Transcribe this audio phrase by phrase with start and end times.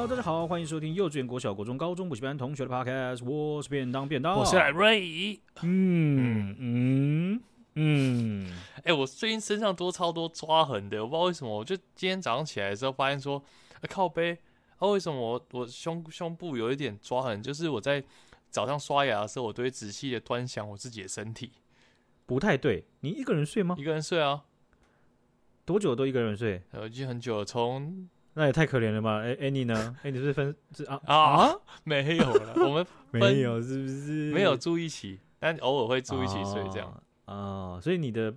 [0.00, 3.24] Hello，大家好，欢迎收听幼稚园、国小、国中、高中补习班同学的 Podcast。
[3.24, 5.40] 我是便当便当，我是艾瑞。
[5.62, 7.42] 嗯嗯
[7.74, 11.52] 嗯，哎、欸，我最近身上多超多抓痕的，我不知道为什么。
[11.52, 13.42] 我就今天早上起来的时候，发现说，
[13.74, 14.38] 啊、靠背，
[14.76, 17.42] 啊，为什么我我胸胸部有一点抓痕？
[17.42, 18.04] 就是我在
[18.50, 21.50] 早上刷牙的时候，我都会仔细的端详我自己的身体。
[22.24, 23.74] 不太对，你一个人睡吗？
[23.76, 24.44] 一个人睡啊。
[25.64, 26.62] 多久都一个人睡？
[26.70, 28.08] 呃，已经很久了，从。
[28.38, 29.18] 那也太可怜了吧！
[29.18, 29.96] 哎、欸，哎你呢？
[29.98, 31.60] 哎、欸，你是分是啊啊，啊？
[31.82, 34.30] 没有了， 我们没有，是不是？
[34.32, 36.88] 没有住一起，但偶尔会住一起睡这样。
[37.24, 38.32] 啊、哦，所以你的、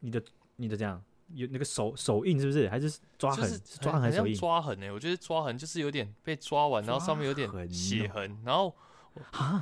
[0.00, 0.22] 你的、
[0.56, 1.02] 你的这样
[1.34, 2.66] 有那个手手印是不是？
[2.70, 3.42] 还是抓痕？
[3.42, 4.34] 就是、抓痕还是手印？
[4.34, 4.92] 抓痕呢、欸？
[4.92, 8.74] 我觉得抓痕就是有点被抓完，然后上面有点血痕，然后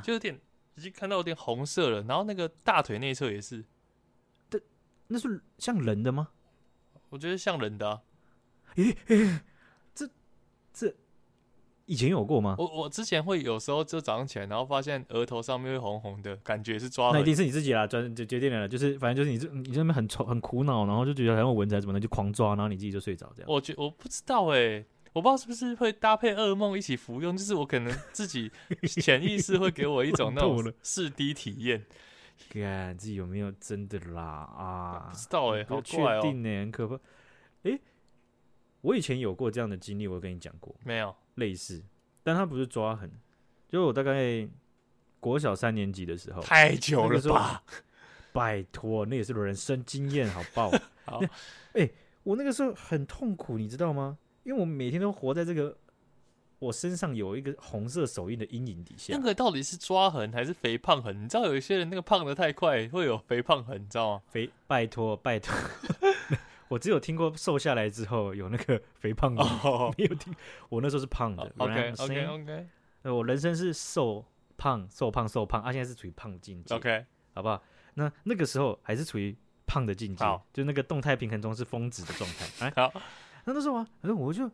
[0.05, 0.41] 就有点
[0.77, 3.65] 已经看到有点红色了，然后那个大腿内侧也是。
[4.49, 4.61] 这
[5.09, 6.29] 那是像人的吗？
[7.09, 8.03] 我觉得像人的、啊。
[8.77, 9.41] 咦、欸？
[10.75, 10.95] 欸这
[11.87, 12.57] 以前有过吗？
[12.59, 17.11] 我我之前会有时候就早上起来，然后发现额头上面会红红的，感觉是抓。
[17.13, 23.51] 那一定是你自己啦，专就决定了，就是反正就是你这你这边很愁很苦恼，然后就觉得好像蚊子怎么的，就狂抓，然后你自己就睡着这样。
[23.53, 28.51] 我觉我不知道哎、欸，我不知道是不是会搭配噩梦一起服用，就是我可能自己
[28.87, 31.85] 潜意识会给我一种那种 试滴体验。
[32.49, 35.11] 看自己有没有真的啦啊？
[35.13, 36.95] 不知道哎、欸，好确定呢、欸，很可怕。
[37.65, 37.81] 哎、欸。
[38.85, 41.83] 我以前有过这样的经历，我跟你讲过，没有类似，
[42.23, 43.11] 但他不是抓痕，
[43.67, 44.47] 就我大概
[45.21, 47.63] 国小三年级的时候，太久了吧？
[48.35, 50.71] 拜托，那也是人生经验，好爆！
[51.07, 51.19] 好，
[51.73, 54.19] 哎、欸，我那个时候很痛苦，你知道吗？
[54.43, 55.75] 因为我每天都活在这个
[56.59, 59.17] 我身上有一个红色手印的阴影底下。
[59.17, 61.25] 那个到底是抓痕还是肥胖痕？
[61.25, 64.23] 你知道有一些人那个胖的太快会有肥胖痕，你知道吗？
[64.29, 65.55] 肥，拜托，拜托。
[66.69, 69.95] 我只有听过瘦下来之后有那个肥胖的，oh.
[69.99, 70.35] 没有听。
[70.69, 71.43] 我那时候是胖的。
[71.59, 71.69] Oh.
[71.69, 72.67] OK OK OK。
[73.03, 74.25] 我人生是瘦
[74.57, 76.75] 胖瘦胖瘦胖，啊，现在是处于胖境界。
[76.75, 77.05] OK，
[77.35, 77.63] 好不好？
[77.95, 79.37] 那那个时候还是处于
[79.67, 80.41] 胖的境界，oh.
[80.53, 82.67] 就那个动态平衡中是峰值的状态。
[82.67, 82.93] 哎好，
[83.45, 83.87] 那那时候啊，
[84.17, 84.51] 我就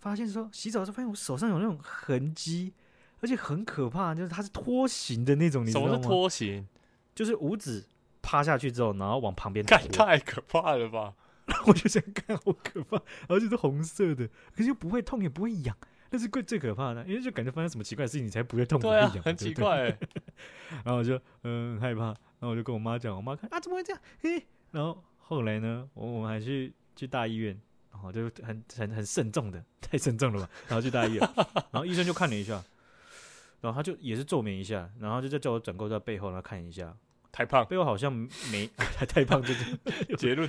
[0.00, 2.72] 发现说，洗澡的时候发现我手上有那种痕迹，
[3.20, 5.88] 而且很可怕，就是它是拖行的那种，你知道吗？
[5.88, 6.66] 什么是拖行？
[7.14, 7.84] 就是五指
[8.22, 9.64] 趴下去之后，然后往旁边。
[9.64, 11.14] 太可怕了吧！
[11.46, 15.76] 然后我就想看，好可怕，而且是红色的，可是又不会痛，也不会痒，
[16.10, 19.96] 那是最最可怕的，因为就感觉发生什么奇怪的事情，你才不会痛，不会痒，很奇怪。
[20.84, 24.00] 然后我就嗯害怕，然后我就跟我妈讲，我妈看啊怎么会这样？
[24.20, 27.60] 嘿，然后后来呢，我我们还去去大医院，
[27.92, 30.50] 然后就很很很慎重的，太慎重了吧？
[30.68, 31.30] 然后去大医院，
[31.70, 32.62] 然后医生就看了一下，
[33.60, 36.96] 然后他就也是皱眉一下，然后就在叫我转过到背后，然后看一下，
[37.30, 38.10] 太胖，背后好像
[38.50, 38.68] 没
[39.08, 39.78] 太胖，就是
[40.16, 40.48] 结论。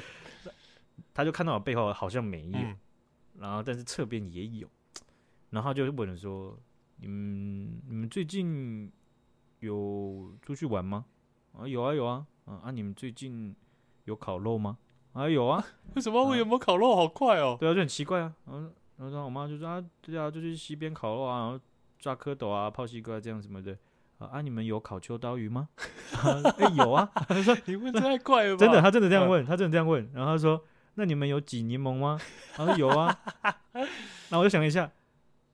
[1.13, 2.77] 他就看到我背后好像没有，嗯、
[3.39, 4.67] 然后但是侧边也有，
[5.51, 6.57] 然后他就问了说
[6.97, 8.91] ：“你们你们最近
[9.59, 11.05] 有出去玩吗？”
[11.57, 13.55] 啊，有啊有啊，啊啊，你们最近
[14.03, 14.77] 有烤肉吗？
[15.13, 15.63] 啊，有啊。
[15.95, 16.95] 为 什么会有没有烤肉？
[16.95, 17.55] 好快哦。
[17.59, 18.33] 对啊，就很奇怪啊。
[18.45, 21.59] 然后然后我妈就说：“啊，对啊，就去溪边烤肉啊，然后
[21.97, 23.77] 抓蝌蚪啊，泡西瓜这样什么的。”
[24.19, 25.69] 啊，你们有烤秋刀鱼吗？
[26.57, 27.09] 哎、欸，有啊。
[27.27, 30.09] 他说： “你问太快了吧？”真的，他真的这样问，啊、他真的这样问。
[30.13, 30.61] 然后他说。
[30.95, 32.19] 那你们有挤柠檬吗？
[32.53, 33.17] 他说有啊。
[34.29, 34.91] 那我就想了一下，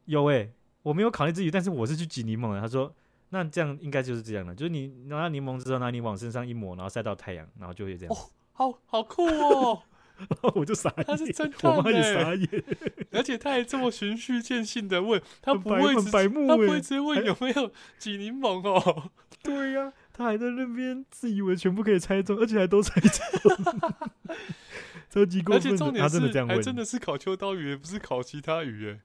[0.05, 0.53] 有诶、欸，
[0.83, 2.61] 我没有考虑自己，但是我是去挤柠檬的。
[2.61, 2.93] 他说，
[3.29, 8.15] 那这样应该就是这样的，就是你拿到柠檬之后，拿你往身上一抹，然后晒到太阳，然后就会这样。
[8.15, 8.17] 哦，
[8.53, 9.83] 好好酷哦！
[10.21, 12.63] 然后我就傻眼，他是侦探，我妈也傻眼，
[13.11, 19.09] 而且他还这么循序渐进的问，他不会直，他不会直接问有没有挤柠檬哦。
[19.41, 23.25] 对呀、啊，他还在那边自以为全部可以猜中，而且还都猜中。
[25.09, 28.99] 超级过分，而且重点是，他真的这样问，还真的是烤秋刀鱼，不是烤其他鱼诶。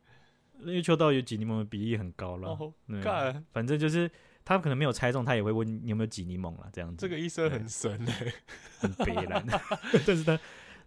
[0.60, 2.48] 因为秋刀鱼挤柠檬的比例很高了。
[2.51, 2.72] 哦，
[3.03, 4.10] 干，反正就是
[4.45, 6.97] 他可能没有猜中，他也会问你有没有挤柠檬了，这样子。
[6.98, 8.33] 这个医生很神诶，
[8.78, 9.45] 很悲凉。
[10.07, 10.39] 但是他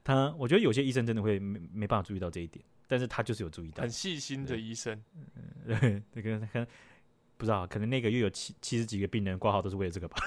[0.03, 3.81] 他，我觉得有些医生真的会没没办法注意到这一点，但是他就是有注意到。
[3.81, 5.03] 很细心的医生。
[5.67, 6.67] 对，这个可能
[7.39, 10.17] 不知道，可能那个月有七七十几个病人挂号都是为了这个吧。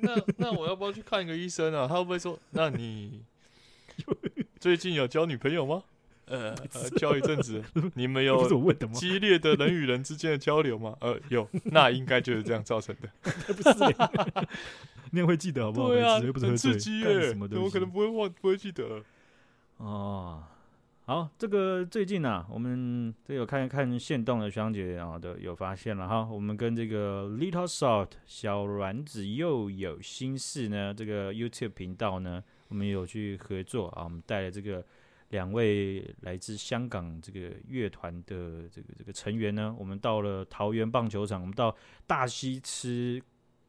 [0.00, 1.86] 那那，那我要不要去看一个医生啊？
[1.86, 3.22] 他会不会说，那你？
[4.58, 5.82] 最近有交女朋友吗？
[6.24, 7.62] 呃，呃交一阵子，
[7.94, 8.48] 你们有
[8.94, 10.96] 激烈的人与人之间的交流吗？
[11.00, 13.08] 呃，有，那应该就是这样造成的。
[13.52, 13.96] 不是，
[15.10, 15.88] 你也会记得好不好？
[15.88, 19.02] 对啊，很刺激耶，怎么可能不会忘，不会记得？
[19.76, 20.42] 哦，
[21.08, 26.24] 好，这个最近啊，我们这有看看限动的学姐啊，都有发现了哈。
[26.28, 32.42] 我们跟这个 Little Salt 小丸子又有心事呢，这个 YouTube 频道呢。
[32.66, 34.84] 我们有去合作啊，我们带了这个
[35.28, 41.72] 两位来自香港这个乐团的这个这个成员呢，我们到了桃园棒球场，我们到
[42.08, 43.22] 大溪吃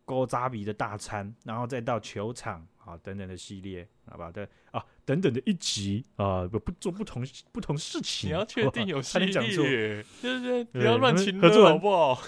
[0.06, 4.32] 古早味的大餐，然后再到球场啊等等的系列，好吧？
[4.32, 12.22] 对啊，等等的一集啊，不不做不同不同事情，你要确定 有系列，讲错对对对，不要乱请合作好不好？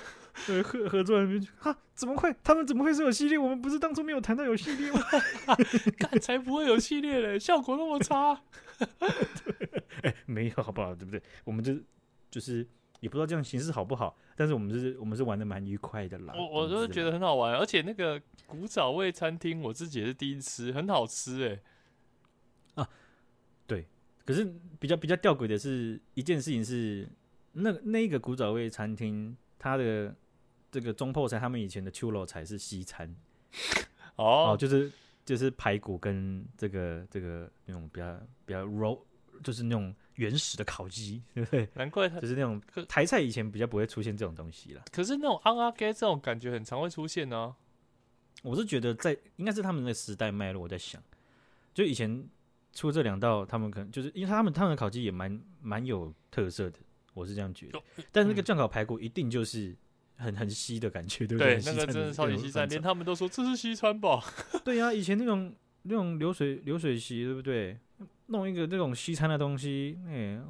[0.47, 2.33] 对合合作人员哈，怎么会？
[2.41, 3.37] 他们怎么会是有系列？
[3.37, 5.01] 我们不是当初没有谈到有系列吗？
[5.99, 8.41] 干才不会有系列嘞，效果那么差。
[10.03, 10.95] 哎，没有好不好？
[10.95, 11.21] 对不对？
[11.43, 11.75] 我们就
[12.31, 12.65] 就是
[13.01, 16.33] 也不知道这样形式好不好，但是我们是我们是玩的蛮愉快的啦。
[16.33, 21.59] 我我都觉得很好玩，而且那个古早味餐厅，我自己也是第一次吃，很好吃哎。
[22.75, 22.89] 啊，
[23.67, 23.85] 对，
[24.25, 24.45] 可是
[24.79, 27.07] 比较比较吊诡的是一件事情是，
[27.53, 30.15] 那那个古早味餐厅它的。
[30.71, 33.11] 这个中破菜，他们以前的秋楼菜是西餐
[34.17, 34.91] 哦，哦，就是
[35.25, 38.95] 就是排骨跟这个这个那种比较比较 raw，，
[39.43, 41.67] 就是那种原始的烤鸡，对不对？
[41.73, 44.83] 难怪它就是那种台菜以前比较不会出现这种东西了。
[44.91, 47.55] 可是那种瓮仔鸡这种感觉很常会出现呢、啊。
[48.43, 51.01] 我是觉得在应该是他们的时代脉络，我在想，
[51.73, 52.29] 就以前
[52.73, 56.79] 出这两道，他们可能就是因为他们他们的烤鸡也蛮蛮有特色的，
[57.13, 57.81] 我是这样觉得。
[58.11, 59.75] 但是那个酱烤排骨一定就是。
[60.21, 61.55] 很很西的感觉，对不对？
[61.55, 64.21] 对，那个真的超级西餐， 连他们都说这是西餐吧？
[64.65, 67.79] 对呀、啊，以前那种那种流水流水席，对不对？
[68.25, 70.41] 弄一个这种西餐的东西，哎、欸，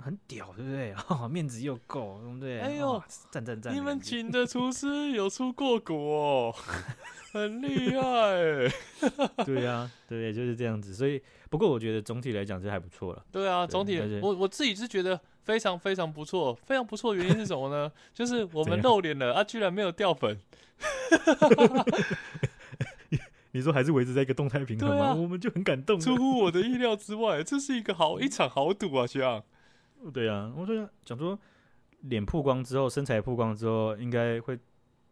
[0.00, 0.94] 很屌，对不对？
[1.08, 2.60] 哦、面子又够，对不对？
[2.60, 3.74] 哎呦，赞赞赞！
[3.74, 6.54] 你们请的厨师有出过国、哦，
[7.32, 8.72] 很厉害。
[9.44, 10.94] 对呀、啊，对，就是这样子。
[10.94, 13.24] 所以，不过我觉得总体来讲是还不错了。
[13.30, 15.20] 对啊，总体我我自己是觉得。
[15.48, 17.14] 非常非常不错，非常不错。
[17.14, 17.90] 原因是什么呢？
[18.12, 20.38] 就是我们露脸了啊，居然没有掉粉。
[23.52, 25.06] 你说还是维持在一个动态平衡吗？
[25.08, 27.42] 啊、我们就很感动，出乎我的意料之外。
[27.42, 29.42] 这是一个好一场豪赌啊，这样。
[30.12, 31.38] 对啊，我说讲说
[32.02, 34.58] 脸曝光之后，身材曝光之后，应该会。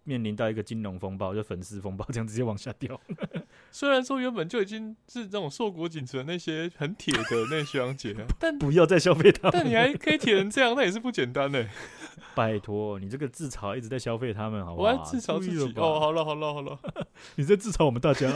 [0.09, 3.01] 面临到一个金融风暴，就粉丝风暴，这样直接往下掉。
[3.73, 9.53] 虽然说原本就已经是这种硕果仅存那些很铁的那学长姐，但不要再消费他们。
[9.53, 11.67] 但你还可以铁成这样，那也是不简单呢。
[12.37, 14.93] 拜托，你这个自嘲一直在消费他们，好不好？
[14.93, 15.99] 我还自嘲自己哦。
[15.99, 16.79] 好了好了好了，
[17.35, 18.31] 你在自嘲我们大家，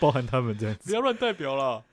[0.00, 1.84] 包含他们这样子，不要乱代表了。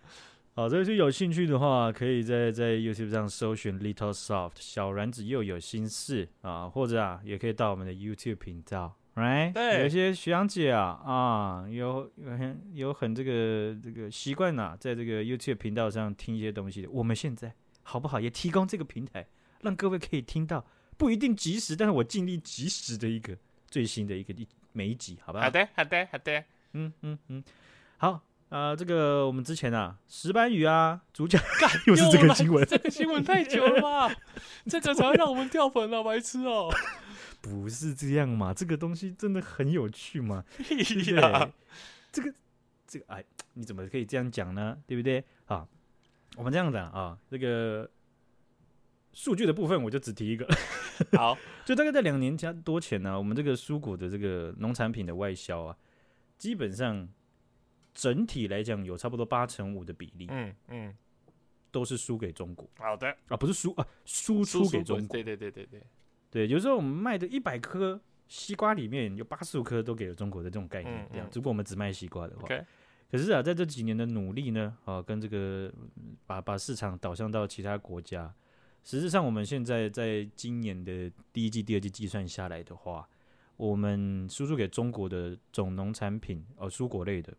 [0.55, 9.53] 好，所以说有兴趣的话，可以在在 YouTube 上搜寻 Little Soft 小软子又有心事啊，或者啊，也可以到我们的 YouTube 频道，right？
[9.53, 16.89] 对，有一些学长姐啊啊，有有很有很这个这个习惯呐，在这个 YouTube 频道上听一些东西的。
[16.89, 17.53] 我们现在
[17.83, 18.19] 好不好？
[18.19, 19.25] 也提供这个平台，
[19.61, 20.65] 让各位可以听到，
[20.97, 23.37] 不一定及时，但是我尽力及时的一个
[23.69, 25.45] 最新的一个一每一集，好不好？
[25.45, 26.43] 好的，好的，好的，
[26.73, 27.43] 嗯嗯嗯，
[27.97, 28.21] 好。
[28.49, 31.39] 啊、呃，这个我们之前啊，石斑鱼啊，主角
[31.85, 34.11] 又是这个新闻，这个新闻太久了吧？
[34.65, 36.67] 这个才会让我们掉粉了，白痴哦！
[37.41, 38.51] 不是这样嘛？
[38.51, 40.43] 这个东西真的很有趣嘛？
[40.57, 41.51] 对不对？
[42.11, 42.33] 这个
[42.87, 43.23] 这个哎，
[43.53, 44.75] 你怎么可以这样讲呢？
[44.87, 45.23] 对不对？
[45.45, 45.67] 啊，
[46.35, 47.87] 我们这样子啊，这个
[49.13, 50.47] 数据的部分我就只提一个。
[51.13, 55.77] 好，就大概在两年前多前呢、啊，我们这个蔬果的这个农产品的外销啊，
[56.39, 57.07] 基本上。
[57.99, 60.95] 整体来讲，有差不多八成五的比例，嗯嗯，
[61.69, 62.65] 都是输给中国。
[62.77, 65.07] 好的啊，不是输啊，输出给中国。
[65.09, 65.83] 对对对对对
[66.31, 71.27] 对，有时候我们卖的一百颗西瓜里面有八十五颗都给了中国的这种概念，这样。
[71.33, 72.47] 如果我们只卖西瓜的话，
[73.11, 75.69] 可是啊，在这几年的努力呢，啊，跟这个
[76.25, 78.33] 把把市场导向到其他国家，
[78.81, 83.05] 实质上我们现在在今年的第一季、第二季计算下来的话，
[83.57, 87.35] 我们输出给中国的总农产品，呃，蔬果类的。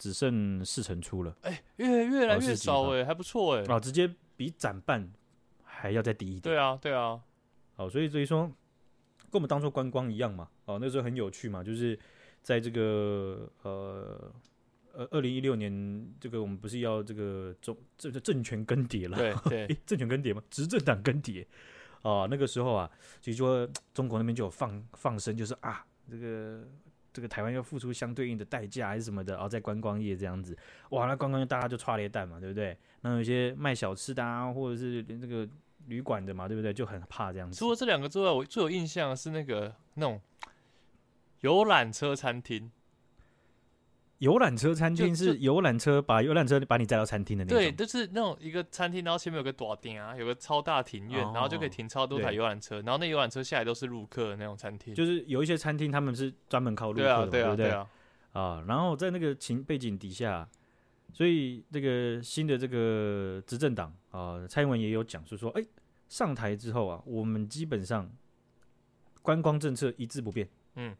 [0.00, 5.12] 只剩四成出了，哎、欸，越越来越少哎、欸，还不错哎、欸，啊，直接比展半
[5.62, 6.40] 还要再低一点。
[6.40, 7.20] 对啊，对啊，
[7.76, 8.46] 好，所以所以说
[9.30, 11.98] 跟我们当初观光一样嘛，哦，那时候很有趣嘛，就是
[12.40, 14.32] 在这个呃
[14.94, 21.46] 呃二零一六年，这个我们不是要这个中这个政权更迭了，对 对、欸，政权更迭嘛，执政党更迭。
[22.00, 22.90] 啊，那个时候啊，
[23.20, 26.66] 其实说中国那边就有放放声，就是啊这个。
[27.12, 30.56] 这个台湾要付出相对应的代价还是什么的，然后在观光业这样子，
[30.90, 32.76] 哇，那观光业大家就差了一蛋嘛，对不对？
[33.00, 35.48] 那有些卖小吃的啊，或者是连这个
[35.86, 36.72] 旅馆的嘛，对不对？
[36.72, 37.58] 就很怕这样子。
[37.58, 40.20] 除了这两个之外，我最有印象的是那个那种
[41.40, 42.70] 游览车餐厅。
[44.20, 54.94] 游览车餐厅是游览车把游览车把你载到餐厅的那种，对，就是那种一个餐厅，然后前面有个大厅啊，有个超大庭院，哦、然后就可以停超多台游览车，然后那游览车下来都是入客的那种餐厅。
[54.94, 57.70] 就是有一些餐厅他们是专门靠入客的，对啊对？
[57.70, 57.90] 啊
[58.32, 60.46] 啊，然后在那个情背景底下，
[61.14, 65.64] 所以这个新的这个执政党啊、呃，蔡英文也有讲，述说，哎，
[66.08, 68.08] 上台之后啊，我们基本上
[69.22, 70.46] 观光政策一致不变。
[70.74, 70.94] 嗯，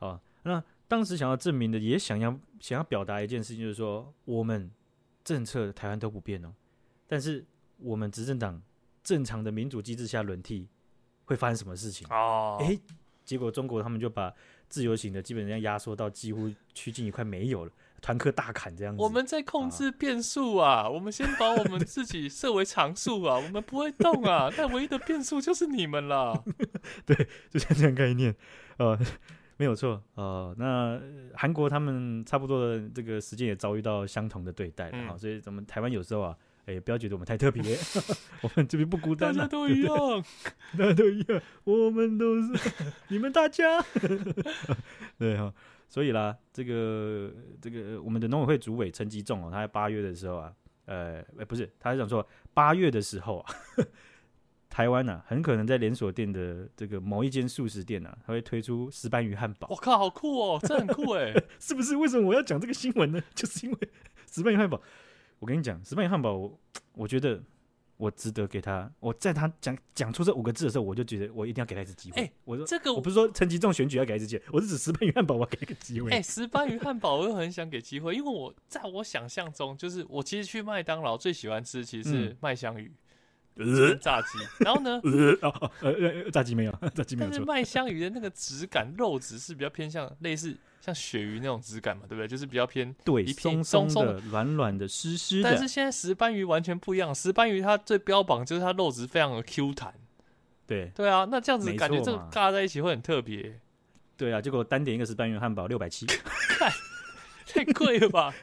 [0.00, 4.70] 啊，那当时想要证明的，也想要想要表达一件事情，就是说，我们
[5.22, 6.52] 政策台湾都不变哦，
[7.06, 7.44] 但是
[7.76, 8.60] 我们执政党
[9.04, 10.66] 正常的民主机制下轮替，
[11.26, 12.08] 会发生什么事情？
[12.08, 12.76] 哦，哎，
[13.24, 14.32] 结果中国他们就把
[14.68, 17.72] 自由行的基本上压缩到几乎趋近于快没有了。
[18.00, 20.82] 团客大砍这样子，我们在控制变数啊！
[20.82, 24.48] 啊我们先把我们自己设为常数啊， 我们不会动啊。
[24.56, 26.44] 但唯一的变数就是你们了。
[27.04, 28.36] 对，就像这样概念，
[28.76, 28.96] 呃，
[29.58, 30.98] 没有错，呃，那
[31.34, 36.36] 韩国他们差不多的这个时间也遭遇到相同的对待了啊、嗯，所以咱们台湾有时候啊，
[36.66, 37.62] 哎、欸，不要觉得我们太特别，
[38.42, 40.24] 我们这边不孤单，大家都一样，
[40.78, 42.72] 大家都一样，我们都是
[43.10, 43.84] 你们大家，
[45.18, 45.52] 对哈。
[45.90, 50.52] 所以啦，这个这个我们的农委会主委陈吉仲哦，他在八月的时候啊，
[50.84, 53.54] 呃，欸、不是，他是想说八月的时候啊，
[54.68, 59.68] 台湾呐、啊，很可能在连锁店的这个某一间素食店啊，它会推出石斑鱼汉堡。
[59.70, 61.96] 我靠，好酷哦，这很酷哎， 是不是？
[61.96, 63.20] 为什么我要讲这个新闻呢？
[63.34, 63.78] 就是因为
[64.30, 64.80] 石斑鱼汉堡。
[65.38, 66.58] 我跟你讲，石斑鱼汉堡我，
[66.94, 67.42] 我觉得。
[67.98, 72.20] 我值得给他，我在他讲讲出这五个字的时候，我就觉得我一定要给他一次机会。
[72.20, 76.08] 哎、欸，我说这个我，我不是说陈吉仲选举要给他一次机会，我是指石斑鱼汉堡，我要给一个机会。
[76.12, 82.84] 哎、欸，石斑鱼汉堡我又很想给机会，因为我在我想象中，就是我其实去麦当劳最喜欢吃其实是麦香鱼。
[82.84, 82.94] 嗯
[84.00, 85.00] 炸鸡， 然后呢？
[85.80, 87.30] 呃呃，炸鸡没有， 炸鸡没有。
[87.30, 92.28] 但是麦香鱼的那个质感，肉质是比较偏向类似像鳕鱼那种质感嘛，对不对？
[92.28, 95.50] 就是比较偏对，松松的、软软的、湿湿的。
[95.50, 99.92] 但是现在石斑鱼完全不一样，石斑鱼它最标榜就是它肉质非常的 Q 弹。
[100.66, 103.58] 对对啊，那这样子感觉这个尬在一起会很特别。
[104.16, 106.06] 对啊，结果单点一个石斑鱼汉堡六百七，
[107.46, 108.34] 太贵了吧？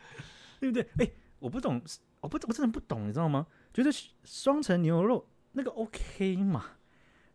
[0.60, 0.81] 对不对？
[0.98, 1.81] 哎、欸，我不懂，
[2.22, 3.45] 我不我真的不懂，你知道吗？
[3.75, 3.91] 觉得
[4.24, 6.77] 双层牛肉那个 OK 嘛？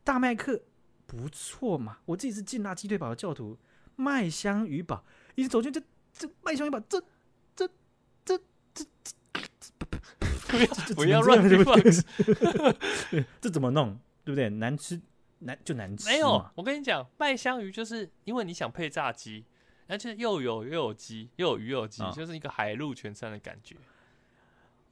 [0.02, 0.62] 大麦克
[1.04, 1.99] 不错嘛？
[2.06, 3.59] 我自己是劲辣鸡腿堡的教徒，
[3.97, 5.04] 麦香鱼堡，
[5.35, 5.78] 一走进这
[6.14, 6.99] 这麦香鱼堡，这
[7.54, 7.68] 这
[8.25, 8.38] 这
[8.73, 8.87] 这
[10.87, 11.78] 这不要乱放，
[13.38, 14.00] 这怎么弄？
[14.25, 14.49] 对不对？
[14.49, 14.99] 难吃
[15.40, 16.09] 难就难吃。
[16.09, 19.44] 没有，我跟你讲，麦香鱼就是因为你想配炸鸡，
[19.88, 23.76] 而且又有又有鸡，又有鱼又有鸡，就是一个海陆全餐的感觉。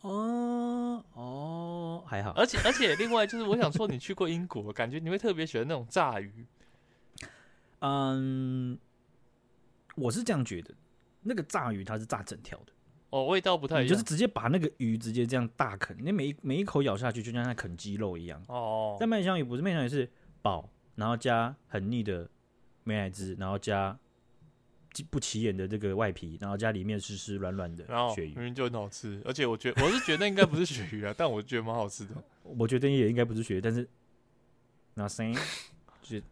[0.02, 6.47] 哦哦，还好，而且而且另外就是，我想说，你去过英国， 感觉你会特别喜欢那种炸鱼。
[7.81, 8.78] 嗯，
[9.97, 10.73] 我是这样觉得，
[11.23, 12.73] 那个炸鱼它是炸整条的，
[13.11, 18.43] 哦，味道不太一样，就是直接把那个鱼直接这样大啃，你每一每一口咬下去，就像在啃鸡肉一样。
[18.49, 20.11] 哦，但麦香鱼不是，麦香鱼是
[20.43, 22.28] 饱，然后加很腻的
[22.85, 23.99] 美乃滋，然后加。
[25.02, 29.21] 不起眼的这个外皮，然后加里面湿湿软软的鳕鱼，明明就很好吃。
[29.25, 32.14] 而且我觉得，我是觉得应该不是鳕鱼啊， 但我觉得蛮好吃的。
[32.43, 33.88] 我觉得也应该不是鳕鱼，但是
[34.95, 35.35] 那声音
[36.02, 36.23] 就是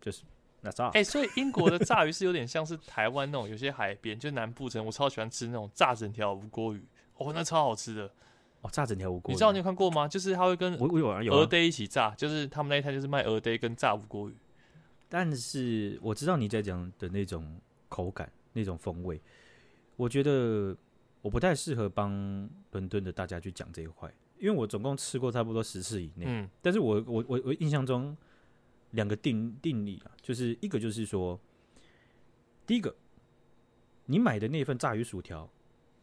[0.00, 0.22] 就是
[0.60, 0.86] 那炸。
[0.88, 6.82] 哎、欸，所以英国的炸鱼是有点像是台湾那种，有些海边就南部城，我超喜欢吃那种炸整条无锅鱼，
[7.16, 8.10] 哦，那超好吃的。
[8.60, 10.06] 哦，炸整条无锅鱼，你知道你有看过吗？
[10.06, 14.34] 就是他会跟我我有啊有鹅堆一起炸，就是他们那一摊就是卖鹅堆跟炸无锅鱼。
[15.08, 17.60] 但是我知道你在讲的那种。
[17.92, 19.20] 口感那种风味，
[19.96, 20.74] 我觉得
[21.20, 22.10] 我不太适合帮
[22.70, 26.24] 伦敦的大家去讲这一块，因为我总共吃过差不多十次以内。
[26.26, 28.16] 嗯，但是我我我我印象中
[28.92, 31.38] 两个定定理啊，就是一个就是说，
[32.66, 32.96] 第一个，
[34.06, 35.46] 你买的那份炸鱼薯条，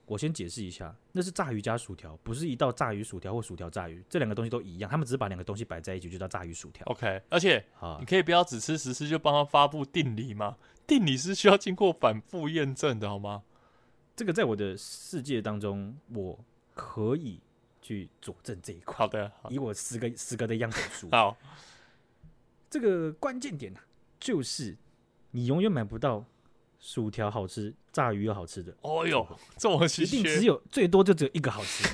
[0.05, 6.85] 我先解释一下，那是炸鱼加薯条，不是一道炸鱼薯条或薯条炸鱼，这两个东西都一样，他们只是把两个东西摆在一起就叫炸鱼薯条。
[6.85, 7.65] OK，而且
[7.99, 10.55] 你可以不要只吃十次就帮他发布定理吗？
[10.89, 13.43] 定理是需要经过反复验证的，好吗？
[14.15, 16.37] 这个在我的世界当中，我
[16.73, 17.39] 可以
[17.79, 18.95] 去佐证这一块。
[18.97, 21.07] 好的，以我十个十个的样本数。
[21.11, 21.37] 好，
[22.71, 23.85] 这个关键点呢、啊，
[24.19, 24.75] 就是
[25.29, 26.25] 你永远买不到
[26.79, 28.75] 薯条好吃、炸鱼又好吃的。
[28.81, 29.27] 哦哟，
[29.57, 31.87] 这么稀缺，一定只有最多就只有一个好吃，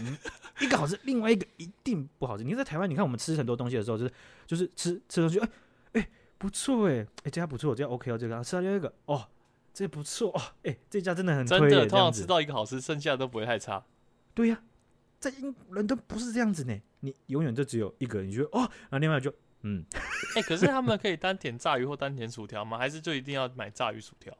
[0.61, 2.45] 一个好吃，另外一个一定不好吃。
[2.45, 4.13] 你在台湾，你看我们吃很多东西的时候，就是
[4.47, 5.51] 就是吃吃东西，哎、欸、哎。
[5.51, 5.64] 欸
[6.37, 9.27] 不错哎，哎，这家不错，这家 OK 哦，这个吃到另一个哦，
[9.73, 13.83] 这不错哦，哎，这家真的很真的，通常吃到一个好吃，剩下的都不会太差。
[14.33, 14.63] 对呀、啊，
[15.19, 19.83] 在英伦敦不是这样子呢，你永远就只有一个，你觉得哦，然后另外就嗯，
[20.35, 22.77] 哎， 可是他们可以单点炸鱼或单点薯条吗？
[22.77, 24.35] 还是就一定要买炸鱼薯条？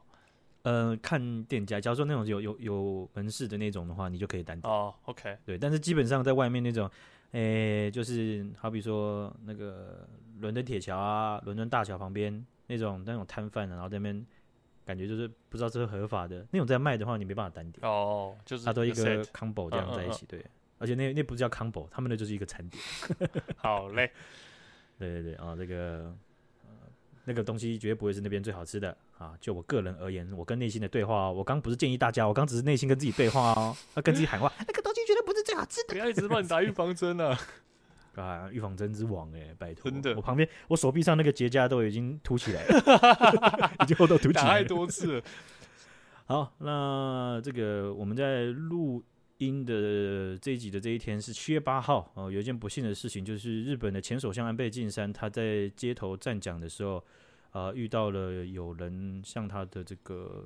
[0.63, 6.89] 呃，看店家，假如说那种有有有门市的那种的话，你就可以单点哦，OK，对，但是基本上在外面那种。
[7.31, 10.07] 诶、欸，就是好比说那个
[10.45, 14.25] 伦敦铁桥啊，伦敦大桥旁边那种那种摊贩，然后在那边
[14.85, 20.45] 感觉就是不知道这是合法的那种在卖的话，你没办法单点哦，就是它都一个 combo 这样在一起，对，
[20.77, 22.83] 而且那那不是叫 combo，他们那就是一个餐点。
[23.57, 24.11] 好嘞，
[24.99, 26.13] 对对对啊，这个、
[26.63, 26.69] 呃、
[27.23, 29.33] 那个东西绝对不会是那边最好吃的啊！
[29.41, 37.35] 就我个人而言，我跟内心的对话、哦，我刚不是建议大家，我刚只是内心跟自己对话哦，要跟自己喊话， 那个东西绝对不是最好吃的，不要一直帮你打预防针啊！
[38.23, 39.89] 啊，预防针之王哎，拜托！
[39.91, 45.23] 真的，我旁边我手臂上那个结痂都已经凸起来了， 已经都凸起来了，打太多次了。
[46.27, 49.03] 好，那这个我们在录
[49.37, 56.97] 音的这一集的这一天是七月八号哦，有一件不幸的事情，就是日本的前首相安倍晋三他在街头站讲的时候，
[57.51, 60.43] 啊、呃，遇到了有人向他的这个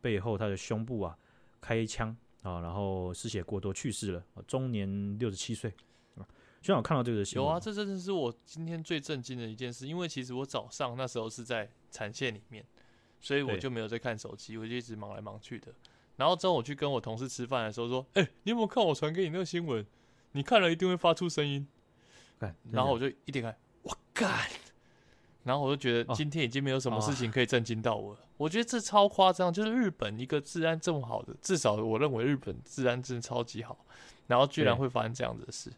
[0.00, 1.16] 背后他的胸部啊
[1.60, 5.72] 开枪啊，然后失血过多去世了，终年六十七岁。
[6.60, 7.46] 希望我看到这个新闻。
[7.46, 12.64] 有啊，这真的是我今天最震惊的一件事，因为其实我早上那时候是在产线里面，
[13.20, 15.72] 所以我就没有在看手机，我就一直忙来忙去的。
[16.16, 19.86] 然后中午去跟我同事吃饭的时候说：“哎、欸，你有没有看我传给你那个新闻？
[20.32, 21.66] 你看了一定会发出声音。”
[22.70, 24.48] 然后我就一点开，我干！
[25.44, 28.20] 然后我就觉得今天已经没有什么事情可以震惊到我了。
[28.36, 33.84] 我觉得这超夸张，就是日本一个治安这么好的，至少我认为日本治安真的超级好，
[34.26, 35.70] 然后居然会发生这样子的事。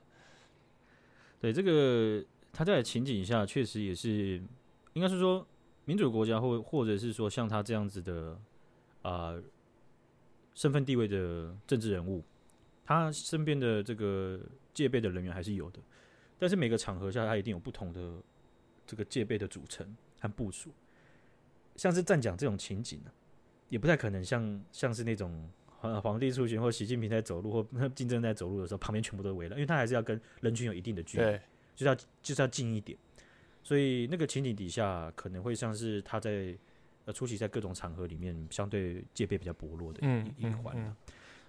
[1.42, 4.40] 对这个，他在情景下确实也是，
[4.92, 5.44] 应该是说
[5.86, 8.40] 民主国家或或者是说像他这样子的
[9.02, 9.34] 啊、
[10.54, 12.22] 身份地位的政治人物，
[12.84, 14.40] 他身边的这个
[14.72, 15.80] 戒备的人员还是有的，
[16.38, 18.22] 但是每个场合下他一定有不同的
[18.86, 20.70] 这个戒备的组成和部署，
[21.74, 23.10] 像是站讲这种情景呢，
[23.68, 25.50] 也不太可能像像是那种。
[25.82, 31.24] 呃，皇帝出巡或习近平在走路或 金正恩在走路的时候，旁边全部都围了，因为他还是要跟人群有一定的距离，
[31.74, 32.96] 就是要就是要近一点。
[33.64, 36.56] 所以那个情景底下，可能会像是他在
[37.04, 40.96] 呃出席在各种场合里面，相对戒备比较薄弱的一一环、嗯嗯嗯。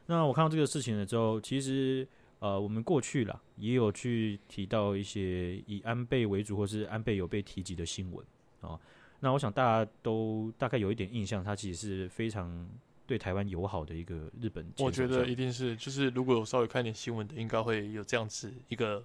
[0.08, 2.08] 那我看到这个事情了之后，其实
[2.40, 8.26] 呃，我们过去了也有去提到一些以安倍为主或是安倍有被提及的新闻
[8.62, 8.80] 啊。
[9.20, 12.68] 那我想大家都大概有一点印象，他其实是非常。
[13.06, 19.04] 对台湾友好的一个日本，我觉得一定是，就是如果有稍微看点新闻的，应该会有这样子一个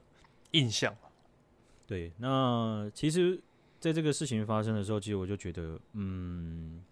[0.53, 0.97] 印象。
[1.87, 3.41] 对，那其实
[3.81, 6.83] 在这个事情发生的时候，其实我就觉得，嗯，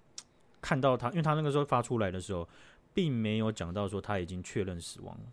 [0.61, 2.49] 看到他，因为他那个时候发出来的时候，
[2.93, 5.25] 并没有讲到说他已经确认死亡了，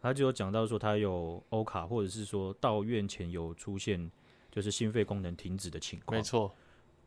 [0.00, 4.10] 他就有讲到说他有欧卡，或者是说到院前有出现
[4.50, 6.18] 就是心肺功能停止的情况。
[6.18, 6.54] 没错。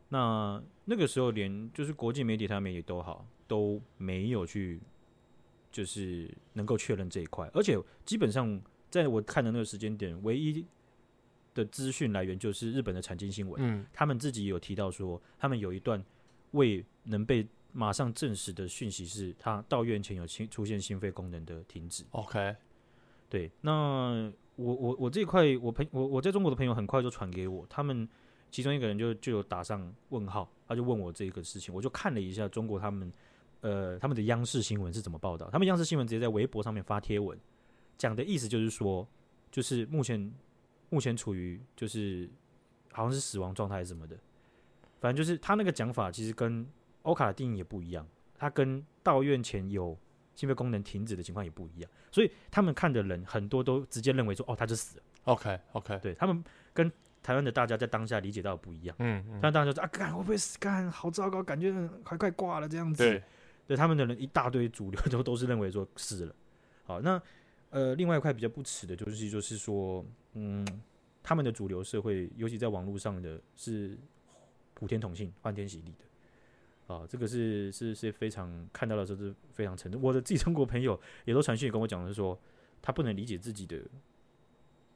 [0.09, 4.79] 那那个时候，连就是国际媒体、台湾媒体都好，都没有去，
[5.71, 7.49] 就是能够确认这一块。
[7.53, 10.63] 而且基本上，在我看的那个时间点，唯一
[11.55, 13.59] 的资讯来源就是日本的产经新闻。
[13.63, 16.01] 嗯，他们自己有提到说，他们有一段
[16.51, 22.03] 未能被马上证实的讯息，是他到院前有心出现心肺功能的停止。
[22.11, 22.55] OK，
[23.27, 23.51] 对。
[23.61, 28.07] 那我我我这一块，我朋我我在中国的朋友很快就传给我，他们。
[28.55, 33.11] 其中一个人就就有打上问号，他就问我这个事情，我就看了一下中国他们，
[33.59, 35.49] 呃，他们的央视新闻是怎么报道。
[35.51, 37.37] 他们央视新闻直接在微博上面发贴文，
[37.97, 39.05] 讲的意思就是说，
[39.51, 40.33] 就是目前
[40.87, 42.29] 目前处于就是
[42.93, 44.15] 好像是死亡状态什么的，
[45.01, 46.65] 反正就是他那个讲法其实跟
[47.01, 49.97] 欧卡的定义也不一样，他跟到院前有
[50.33, 55.03] 心肺功能停止的情况也不一样，所以他们看的人很多都直接认为说，哦，他就死了。
[55.25, 56.41] OK OK，对他们
[56.73, 56.89] 跟。
[57.25, 60.59] 台湾的大家在当下理解到的不一样，嗯，嗯，但大家说啊，干会不会死？
[60.59, 63.01] 干好糟糕，感觉快快挂了这样子。
[63.03, 63.23] 对，
[63.65, 66.35] 对他们的人一大堆主流都都是认为说死了。
[66.83, 67.19] 好，那
[67.71, 70.63] 呃，另外一块比较不耻的就是就是说，嗯，
[71.23, 73.97] 他们的主流社会，尤其在网络上的是
[74.75, 76.93] 普天同庆、欢天喜地的。
[76.93, 79.99] 啊，这个是是是非常看到的时候是非常沉重。
[79.99, 82.39] 我的自己中国朋友也都传讯跟我讲的是说，
[82.83, 83.81] 他不能理解自己的。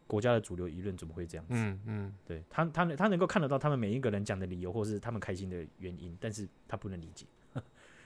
[0.09, 1.53] 国家的主流舆论怎么会这样子？
[1.53, 7.27] 嗯嗯，对他，他他能够看得到他们每一个人讲的理由，或是他们开心的原因，但是他不能理解，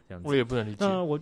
[0.06, 0.28] 这样子。
[0.28, 0.86] 我也不能理解。
[0.86, 1.18] 那我，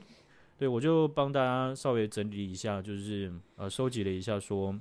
[0.57, 4.75] 对我就帮大家稍微整理一下，就是呃，收集了一下说，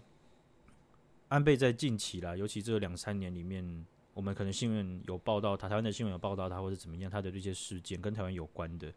[1.29, 8.91] 安倍在近期啦，尤其这两三年里面，我们可能新闻有报道他，台湾的新闻有报道他，或者怎么样，他的这些事件跟台湾有关的。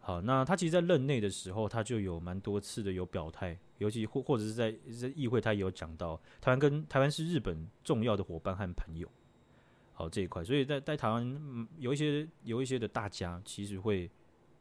[0.00, 9.06] 好，那他其实，在任内的时候，他就有蛮多次的有表态，尤其或或者是在在议会，他也有讲到台湾跟台湾是日本重要的伙伴和朋友。
[9.92, 14.08] 好，这一块，所以在在台湾，嗯，有一些有一些的大家其实会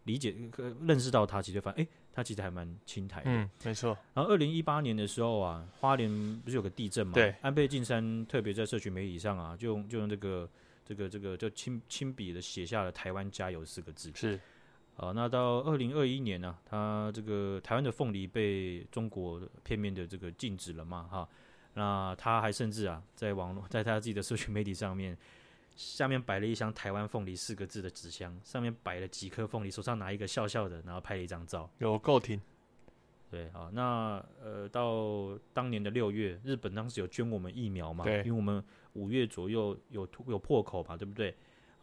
[0.03, 0.35] 理解、
[0.81, 3.29] 认识到他，其实发现，哎，他其实还蛮亲台的。
[3.29, 3.97] 嗯，没错。
[4.15, 6.09] 然后二零一八年的时候啊，花莲
[6.43, 7.13] 不是有个地震嘛？
[7.13, 7.33] 对。
[7.41, 10.49] 安倍晋三特别在社群媒体上啊，就用就用这个
[10.83, 14.11] 这个这个就亲亲笔的写下了“台湾加油”四个字。
[14.15, 14.39] 是。
[14.97, 21.29] 啊，那到二零二一年呢、啊，他这个台湾的凤梨被中国片面的这个禁止了嘛，哈，
[21.75, 25.15] 那他还甚至啊，在网络在他自己的社群媒体上面，
[25.75, 32.41] 下面摆了一箱“台湾凤梨”四个字的纸箱，上面摆了几颗凤梨，手上拿一个笑笑的，然后拍了一张照，有够挺。
[33.29, 41.35] 对啊，那呃，到当年的六月，日本当时有捐我们疫苗嘛，对，因为我们五月左右有有破口嘛，对不对？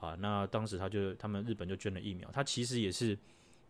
[0.05, 3.19] 啊，那当时他就他们日本就捐了疫苗，他其实也是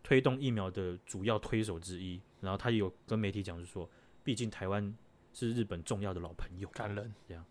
[0.03, 2.19] 推动疫苗的主要推手之一。
[2.41, 3.89] 然后他也有跟媒体讲，就是说，
[4.23, 4.95] 毕竟台湾
[5.33, 7.43] 是日本重要的老朋友，感人这样。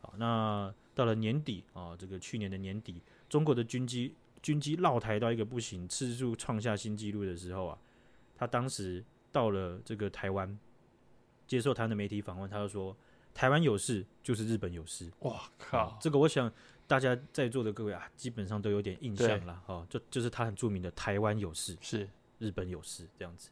[0.00, 7.78] 好，那到了年底啊，这个去年的年底，中国的军机军机绕台到一个不行，次数创下新纪录的时候啊，
[8.34, 10.58] 他当时到了这个台湾，
[11.46, 12.96] 接受他的媒体访问，他就说，
[13.34, 15.12] 台湾有事就是日本有事。
[15.18, 16.50] 哇靠，这个我想。
[16.86, 23.50] 大家在座的各位啊，基本上都有点印象了，哦，就就是他很著名的“台湾有事，是日本有事”这样子。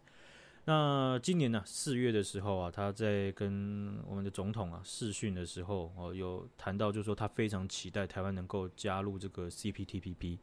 [0.64, 10.38] 那今年呢、啊，四月的时候啊，他在跟我们的总统啊视讯的时候，哦，有谈到，就是说他非常期待台湾能够加入这个 CPTPP，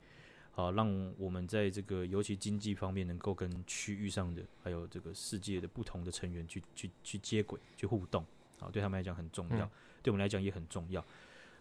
[0.51, 8.25] 好，让我们在这个尤其经济方面能够跟区域上的还有这个世界的不同的成员去去去接轨、去互动，
[8.59, 9.71] 好，对他们来讲很重要，嗯、
[10.01, 11.05] 对我们来讲也很重要。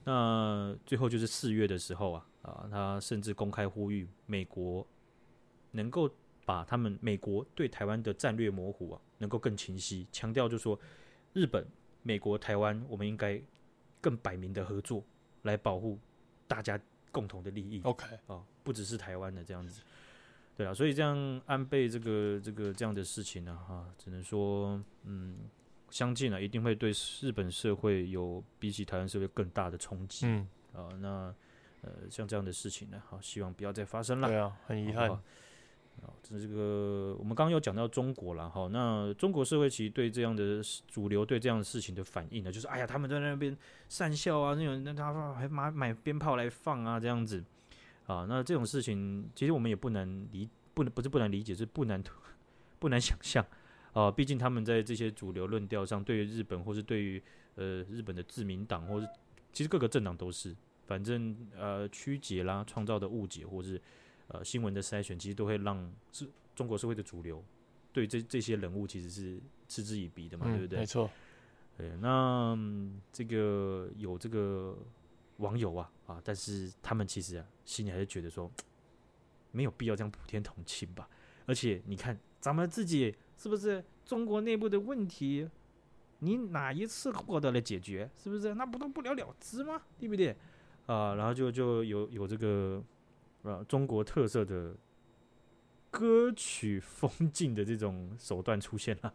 [0.08, 4.86] 那最后就是四月的时候啊，啊，他甚至公开呼吁美国
[5.72, 6.10] 能够
[6.46, 10.80] 把他们美国对台湾的战略模糊啊，能够更清晰，强调就是说，
[11.34, 11.62] 日本、
[12.02, 13.38] 美国、台湾，我们应该
[14.00, 15.04] 更摆明的合作，
[15.42, 15.98] 来保护
[16.46, 16.80] 大家
[17.12, 17.82] 共同的利益。
[17.84, 19.82] OK，啊，不只是台湾的这样子，
[20.56, 25.36] 对啊，所以这样安倍这个这个这样的事情呢，哈，只能说，嗯。
[25.90, 30.26] 相信啊，一定会对日本社会有比起台湾社会更大的冲击。
[30.26, 31.34] 嗯，啊，那
[31.82, 34.28] 呃，像这样的事情呢，好，希望不要再发生了。
[34.28, 35.10] 对啊，很遗憾。
[35.10, 43.56] 啊，这这个我们刚刚有讲到中国了哈，那中国社会其实对这样的主流对这样的事情的反应呢，就是哎呀，他们在那边
[43.88, 47.42] 善笑啊，那种那他还买买鞭炮来放啊，这样子
[48.06, 52.00] 啊，那这种事情其实我们也不能理，不能不是不能理解，是不难
[52.78, 53.44] 不难想象。
[53.98, 57.20] 啊，毕竟他们在这些主流论调上，对于日本或是对于
[57.56, 59.08] 呃日本的自民党，或是
[59.52, 60.54] 其实各个政党都是，
[60.86, 63.80] 反正呃曲解啦、创造的误解，或是
[64.28, 67.42] 呃新闻的筛选，其实都会让是中国社会的主流
[67.92, 70.78] 对这这些人物其实是嗤之以鼻的嘛，嗯、对不对？
[70.78, 71.10] 没错。
[71.76, 72.56] 对，那
[73.12, 74.78] 这个有这个
[75.38, 78.48] 网友啊啊，但是他们其实啊心里还是觉得说
[79.50, 81.08] 没有必要这样普天同庆吧，
[81.46, 83.12] 而且你看咱们自己。
[83.38, 85.48] 是不是中国内部的问题？
[86.18, 88.10] 你哪一次获得了解决？
[88.16, 89.80] 是不是那不都不了了之吗？
[89.96, 90.36] 对不对？
[90.86, 92.82] 啊，然后就就有有这个
[93.44, 94.74] 啊中国特色的
[95.92, 99.14] 歌曲封禁的这种手段出现了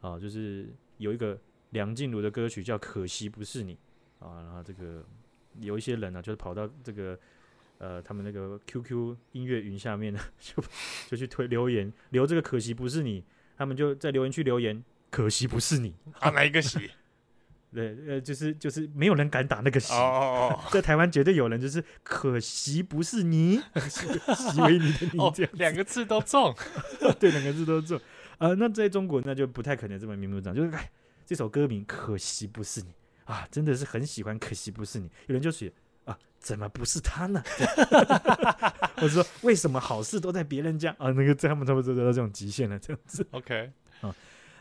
[0.00, 1.38] 啊，就是有一个
[1.70, 3.78] 梁静茹的歌曲叫《可惜不是你》
[4.26, 5.06] 啊，然后这个
[5.60, 7.16] 有一些人呢、就是跑到这个
[7.78, 10.60] 呃他们那个 QQ 音乐云下面呢， 就
[11.08, 13.24] 就去推留言，留这个可惜不是你。
[13.56, 16.90] 他们就在留言区留言，可惜不是你啊，哪一个喜？
[17.74, 19.94] 对，呃，就是就是没有人敢打那个喜。
[19.94, 26.54] 哦哦哦，在台湾绝对有人，就是可惜不是你， 喜为你的你这样，两个字都中，
[27.18, 27.98] 对，两个字都中。
[28.36, 30.90] 呃，那在中国那就不太可能这么明目张胆，就是哎，
[31.24, 32.88] 这首歌名可惜不是你
[33.24, 35.06] 啊，真的是很喜欢，可惜不是你。
[35.28, 35.72] 有人就写。
[36.38, 37.40] 怎么不是他呢？
[39.00, 41.12] 我说为什么好事都在别人家啊？
[41.12, 43.24] 那个他们差不多到这种极限了，这样子。
[43.30, 44.12] OK，啊，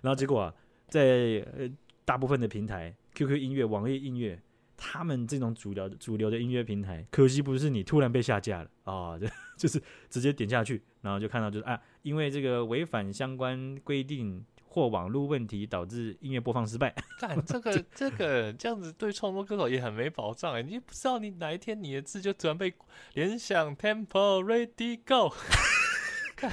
[0.01, 0.53] 然后结果啊，
[0.87, 1.67] 在呃
[2.05, 4.39] 大部分的平台，QQ 音乐、网易音乐，
[4.77, 9.27] 他们这种主流的主流的音乐平台，可惜不是你突然被下架了啊，就
[9.57, 14.45] 就是直接点下去，然后就看到就是啊，因为这个违反相关规定。
[14.73, 20.61] 或网络问题导致音乐播放失败， 干这个这个这样子对创作歌手也很没保障哎！
[20.61, 22.73] 你不知道你哪一天你的字就突然被
[23.13, 25.35] 联想 Tempo Ready Go，
[26.37, 26.49] 看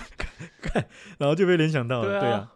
[0.61, 2.55] 看，然后就被联想到了，对啊，对啊，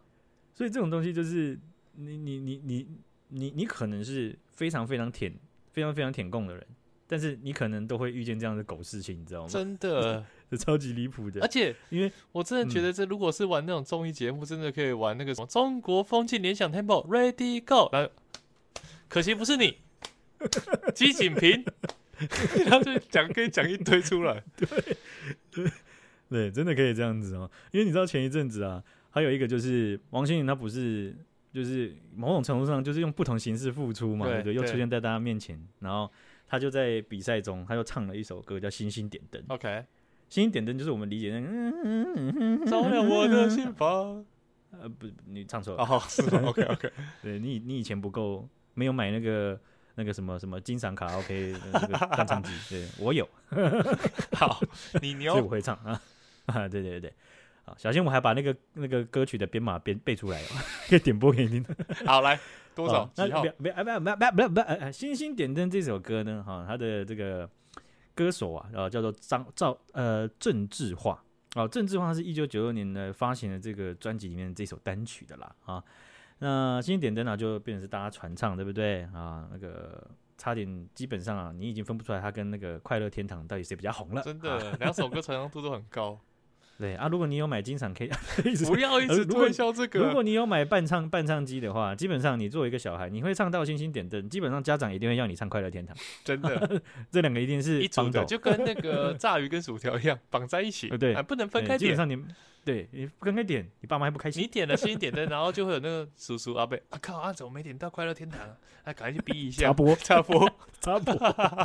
[0.52, 1.56] 所以这种东西就是
[1.94, 2.88] 你你你你
[3.28, 5.32] 你你可能是非常非常舔
[5.70, 6.66] 非常非常舔供的人，
[7.06, 9.46] 但是你可能都会遇见这样的狗事情，你知道吗？
[9.52, 10.26] 真的。
[10.56, 18.10] 超级离谱的，而且因为我真的觉得，这如果是玩那种综艺节目，真的可以玩那个什么中国风气联想 Temple Ready Go，然后
[19.08, 19.78] 可惜不是你，
[20.94, 21.64] 机景平，
[22.66, 24.66] 然后就讲可以讲一堆出来，对
[25.50, 25.72] 对
[26.28, 27.50] 对，真的可以这样子哦。
[27.70, 31.14] 因为你知道前一阵子啊，还有一个就是王心凌，她不是
[31.52, 34.54] 就是某种程度上就是用不同形式付出嘛，对不对？
[34.54, 36.10] 又出现在大家面前，然后。
[36.44, 39.42] 他就在比赛中，他又唱了一首歌叫《星星点灯》。
[39.48, 39.82] OK，
[40.32, 41.40] 星星点灯就是我们理解的，
[42.64, 44.24] 照亮我的心房。
[44.70, 45.84] 呃，不，你唱错了。
[45.84, 46.90] 哦，是 OK OK，
[47.20, 49.60] 对你，你以前不够，没有买那个
[49.96, 52.50] 那个什么什么金赏卡 OK 那个弹唱机。
[52.70, 53.28] 对我有。
[54.32, 54.58] 好，
[55.02, 56.00] 你牛，所以我会唱啊。
[56.46, 57.12] 啊，对对对，
[57.66, 60.40] 好，小心我还把那个那个歌曲的编码编背出来，
[60.88, 61.66] 可以点播给你听。
[62.06, 62.40] 好，来
[62.74, 63.06] 多少？
[63.16, 64.90] 那不要不要不要不要不要不要！
[64.90, 67.46] 星星点灯这首歌呢，哈，它的这个
[68.14, 71.22] 歌手啊，然后叫做张赵呃郑智化
[71.54, 75.82] 啊，郑智化是一九九六年呢发行的这个专辑里面这首单曲的啦啊。
[76.38, 79.48] 那星星点灯啊，就变成是大家传唱，对不对啊？
[79.52, 84.22] 那个差点基本上啊，你已经分不出来他跟那个快乐天堂到底谁比较红了。
[84.22, 86.18] 真的，两首歌传唱度都很高。
[86.82, 88.10] 对啊，如果你有买金赏 K，
[88.66, 90.00] 不要一直推销这个。
[90.00, 95.96] 如果你有买伴唱伴唱机的话，基本上你作为一个小孩，你会唱到星星点灯，基本上家长一定会要你唱快乐天堂。
[96.24, 100.88] 真的， 这两个一定是一组的，就跟那个炸鱼跟薯条一样绑在一起。
[100.98, 101.78] 对，不能分开点。
[101.78, 102.18] 基本上你。
[102.64, 104.42] 对，你不跟开点，你爸妈还不开心。
[104.42, 108.40] 你点了星星点灯，然后就会有那个叔叔阿伯，啊靠啊，怎么没点到快乐天堂？
[108.84, 109.66] 啊，赶快去逼一下。
[109.66, 111.14] 插播， 插播， 插播。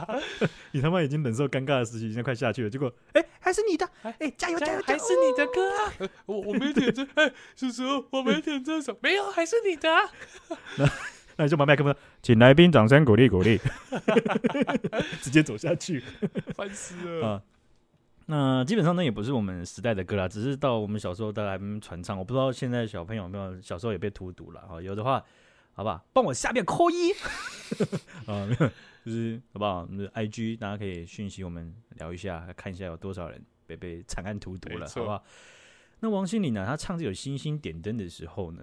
[0.73, 2.69] 你他妈已经忍受尴尬的时期，已经快下去了。
[2.69, 5.93] 结果，哎，还是你的，哎，加油加油，还是你的歌啊！
[6.25, 9.89] 我我没点这，哎，叔叔，我没点这首，没有，还是你的。
[10.77, 10.89] 那
[11.37, 13.59] 那你就把麦克风，请来宾掌声鼓励鼓励，
[15.21, 16.03] 直接走下去，
[16.55, 17.43] 烦死了。
[18.29, 22.17] 那基本上那也不是我们时代的歌啦，只是到我们小时候大家还传唱。
[22.19, 24.81] 我不知道现在小朋友有没有小时候也被荼毒了啊？
[24.81, 25.23] 有的话，
[25.71, 26.05] 好不好？
[26.11, 27.13] 帮我下面扣一
[28.27, 28.45] 啊，
[29.05, 29.83] 就是好不好？
[29.83, 35.23] 我们的 IG 大家可以讯息我们聊一下，看一下有多少人被被惨案荼毒了，好不好？
[36.01, 36.65] 那王心凌呢？
[36.65, 38.61] 她唱这首《星星点灯》的时候呢，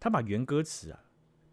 [0.00, 0.98] 她把原歌词啊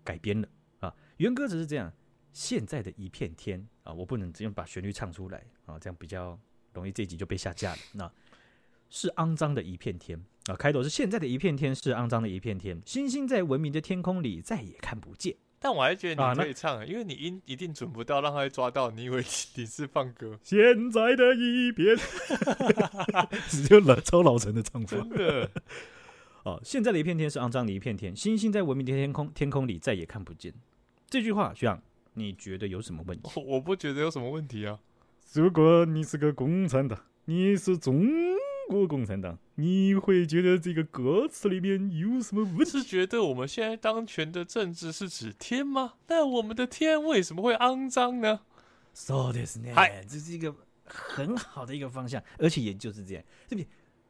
[0.04, 0.48] 改编了
[0.80, 0.92] 啊。
[1.18, 1.94] 原歌词是这样：
[2.34, 6.40] 现在的一片天啊，我不能直接把旋律唱出来啊，这样比较。
[6.74, 7.78] 容易这一集就被下架了。
[7.94, 8.12] 那
[8.90, 10.56] 是肮脏的一片天啊！
[10.56, 15.36] 开头是现在的一片天，是肮脏的一片天，星星在文明的天空里再也看不见。
[15.64, 18.90] 但我还觉得你可以唱，啊、因为你音一定准不到，让他抓到。
[18.90, 20.40] 你以为你是放歌？
[20.44, 21.96] 现在的一片，
[23.48, 24.98] 只有老超老成的唱法。
[24.98, 25.52] 真的
[26.44, 30.52] 哦，现在的一片天是肮脏的一片天，星星在文明的天空天空里再也看不见。
[31.08, 31.82] 这句话，学长，
[32.16, 33.30] 你觉得有什么问题？
[33.36, 34.80] 我，我不觉得有什么问题啊。
[35.34, 38.06] 如果你是个共产党，你是中
[38.68, 42.66] 国共产党，你会觉得这个歌词里面有什么问题？
[42.66, 45.94] 是觉得我们现在当权的政治是指天吗？
[46.08, 48.42] 那我们的天为什么会肮脏呢？
[48.94, 53.68] 说的是呢，嗨，这是一个很好的一个方向，而且也就是这样，对不对？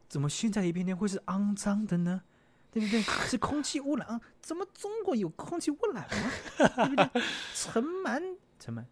[0.10, 2.24] 怎么现在一片天会是肮脏的呢？
[2.72, 3.00] 对不对？
[3.04, 4.20] 是空气污染啊？
[4.42, 6.32] 怎么中国有空气污染吗？
[6.58, 7.22] 对不对？
[7.54, 8.84] 尘螨，尘螨。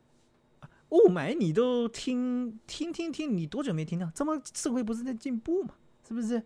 [0.89, 4.09] 雾霾你都听听听听，你多久没听到？
[4.13, 5.75] 这么社会不是在进步吗？
[6.07, 6.41] 是不是？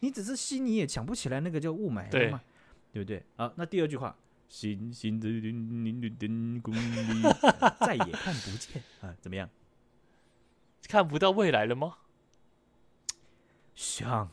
[0.00, 2.40] 你只是吸，你也想不起来那个叫雾霾了嘛？
[2.92, 3.22] 对，对不对？
[3.36, 4.14] 啊，那第二句话，
[7.80, 9.14] 再也看不见啊？
[9.20, 9.48] 怎么样？
[10.88, 11.96] 看不到未来了吗？
[13.74, 14.30] 想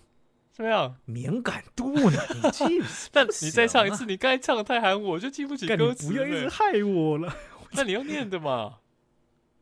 [0.52, 0.97] 怎么样？
[1.06, 2.19] 敏感度呢？
[2.43, 2.86] 你记不？
[3.12, 6.08] 但你再唱一次，你刚才唱的太含糊，我就记不起歌词。
[6.08, 7.34] 不要一直害我了。
[7.71, 8.80] 那你要念的嘛？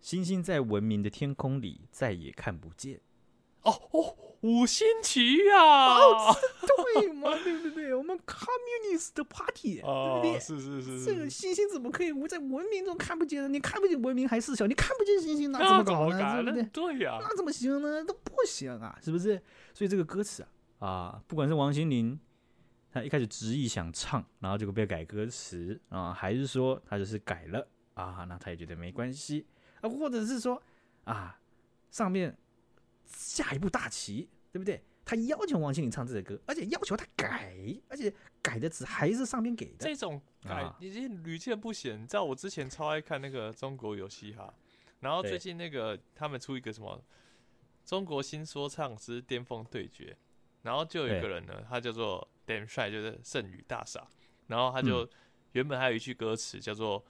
[0.01, 2.99] 星星在文明的天空里再也看不见。
[3.61, 5.55] 哦哦，五星旗呀！
[5.61, 6.35] 哦，
[6.95, 7.29] 对嘛？
[7.43, 7.93] 对不对？
[7.93, 10.39] 我们 Communist Party，哦、对不对？
[10.39, 11.05] 是是是是。
[11.05, 13.47] 这个星星怎么可以在文明中看不见呢？
[13.47, 16.41] 你看不见文明还是小，你看不见星星，那怎么搞呢？
[16.43, 16.63] 对不对？
[16.73, 18.03] 对呀，那怎么行呢？
[18.03, 19.39] 都不行啊，是不是？
[19.75, 20.41] 所以这个歌词
[20.79, 22.19] 啊，啊，不管是王心凌，
[22.91, 29.45] 她一开始执意想唱，然后结果被改歌词啊，还是说她就是改了啊，那她也觉得没关系。
[29.81, 30.61] 啊，或者是说，
[31.03, 31.39] 啊，
[31.89, 32.37] 上面
[33.05, 34.81] 下一步大棋，对不对？
[35.03, 37.53] 他要求王心凌唱这首歌，而且要求他改，
[37.89, 39.77] 而且改的词还是上面给的。
[39.79, 42.01] 这种改已经屡见不鲜。
[42.01, 44.53] 你知道我之前超爱看那个中国有嘻哈，
[44.99, 47.03] 然后最近那个他们出一个什么
[47.83, 50.15] 中国新说唱之巅峰对决，
[50.61, 54.07] 然后就有一个人呢，他叫做 Damn 帅，就是剩女大傻，
[54.47, 55.09] 然后他就
[55.53, 57.03] 原本还有一句歌词叫做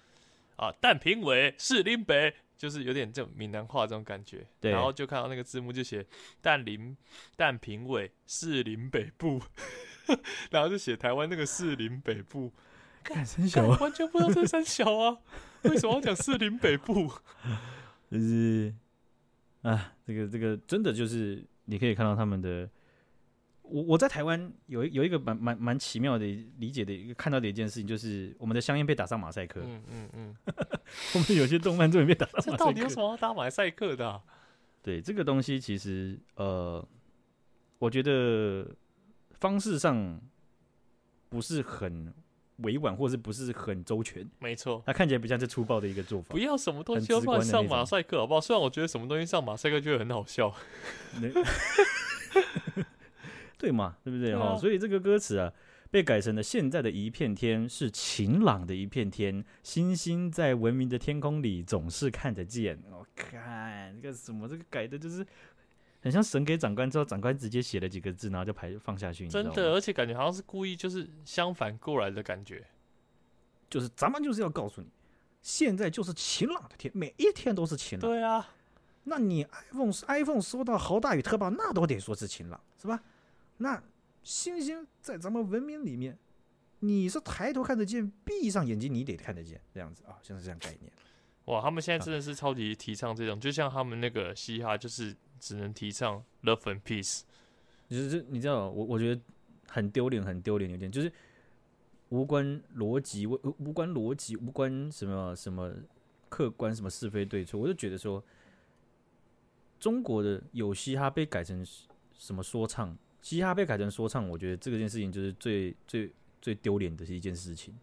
[0.56, 2.34] 啊，但评委是林北。
[2.62, 6.06] 就是有点这种闽南话这种感觉，对，然后就看到那个字幕就写
[6.40, 6.96] “但林
[7.36, 9.42] 但评委士林北部”，
[10.52, 12.54] 然后就写台湾那个士林北部，
[13.02, 15.18] 干三小啊，完全不知道这三小啊，
[15.64, 17.12] 为什么要讲士林北部？
[18.12, 18.72] 就是
[19.64, 22.70] 啊，这个这个真的就是你可以看到他们的
[23.72, 26.26] 我我在台湾有有一个蛮蛮蛮奇妙的
[26.58, 29.62] 理解的一个看到的一件事情，就是我们的香烟被打上马赛克。
[29.64, 30.36] 嗯嗯嗯，
[31.16, 32.58] 我们有些动漫作品被打上马赛克。
[32.58, 34.22] 这到底有什么要打马赛克的啊？
[34.84, 36.86] 对，这个东西其实呃，
[37.80, 38.68] 我觉得
[39.32, 40.20] 方式上
[41.30, 42.14] 不是很
[42.58, 44.30] 委婉，或是不是很周全。
[44.40, 46.28] 没错，它看起来不像是粗暴的一个做法。
[46.32, 48.42] 不要什么东西都放上马赛克，好不好？
[48.42, 50.54] 虽然我觉得什么东西上马赛克就会很好笑。
[53.62, 54.58] 对嘛，对不对哈？
[54.58, 55.54] 所以这个歌词啊，
[55.92, 62.82] 被改成了现在的一片天是晴朗的一片天，星星在文明的天空里总是看得见。
[62.90, 65.24] 我、哦、看这个什么，这个改的就是
[66.02, 69.28] 很像神给长官之后，长官直接写了几个字，然后就排放下去。
[69.28, 72.66] 真的，而且感觉好像是故意，就是相反过来的感觉。
[73.70, 74.88] 就是咱们就是要告诉你，
[75.44, 78.10] 现在就是晴朗的天，每一天都是晴朗。
[78.10, 78.50] 对啊，
[79.04, 83.02] 那你 iPhone iPhone 收到豪大雨特报，那都得说是晴朗，是吧？
[83.62, 83.82] 那
[84.24, 86.18] 星星在咱们文明里面，
[86.80, 90.92] 你是抬头看得见，闭上眼睛你得看得见，这样子啊，像是这样概念。
[91.46, 97.22] 哇，他们现在真的是超级提倡这种，就像他们那个嘻哈，就是只能提倡 love and peace。
[97.88, 99.22] 就是你知道，我我觉得
[99.68, 101.12] 很丢脸，很丢脸有点，就是
[102.10, 105.72] 无关逻辑，无无关逻辑，无关什么什么
[106.30, 108.24] 客观，什么是非对错，我就觉得说，
[109.80, 111.64] 中国的有嘻哈被改成
[112.14, 112.98] 什么说唱。
[113.22, 117.74] 嘻哈被改成说唱，我觉得这个件事情就是最最最丢脸的是一件事情。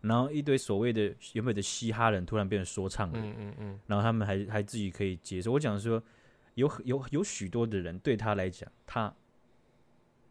[0.00, 5.50] 然后一堆所谓的原本的嘻哈人突然变成说唱了，嗯嗯嗯，然后他们还还自己可以接受。
[5.50, 6.00] 我讲说，
[6.54, 9.12] 有有有许多的人对他来讲，他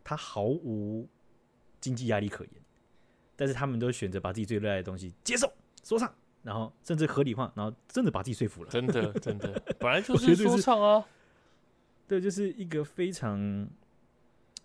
[0.05, 1.05] 他毫无
[1.81, 2.53] 经济压力可言，
[3.35, 5.51] 但是他们都选择把自己最热爱的东西接受
[5.83, 8.69] 说唱，然后甚至合理化，然后真的把自己说服了。
[8.69, 11.05] 真的真的， 本来就是说唱啊，
[12.07, 13.67] 对，就是一个非常。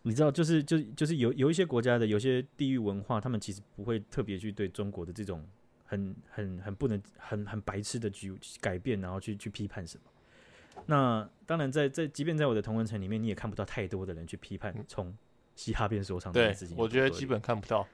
[0.05, 5.47] 你知道，就是就就是有有一些国家的有些地域文化，他们其实不会特别去对中国的这种
[5.85, 10.05] 很很很不能很很白痴的去改变，然后去去批判什么。
[10.87, 15.17] 那当然在，在在即便在我的同文层里面，你也看不到太多的人去批判从
[15.55, 16.77] 嘻哈变说唱这件事情。
[16.77, 17.87] 我觉得基本看不到。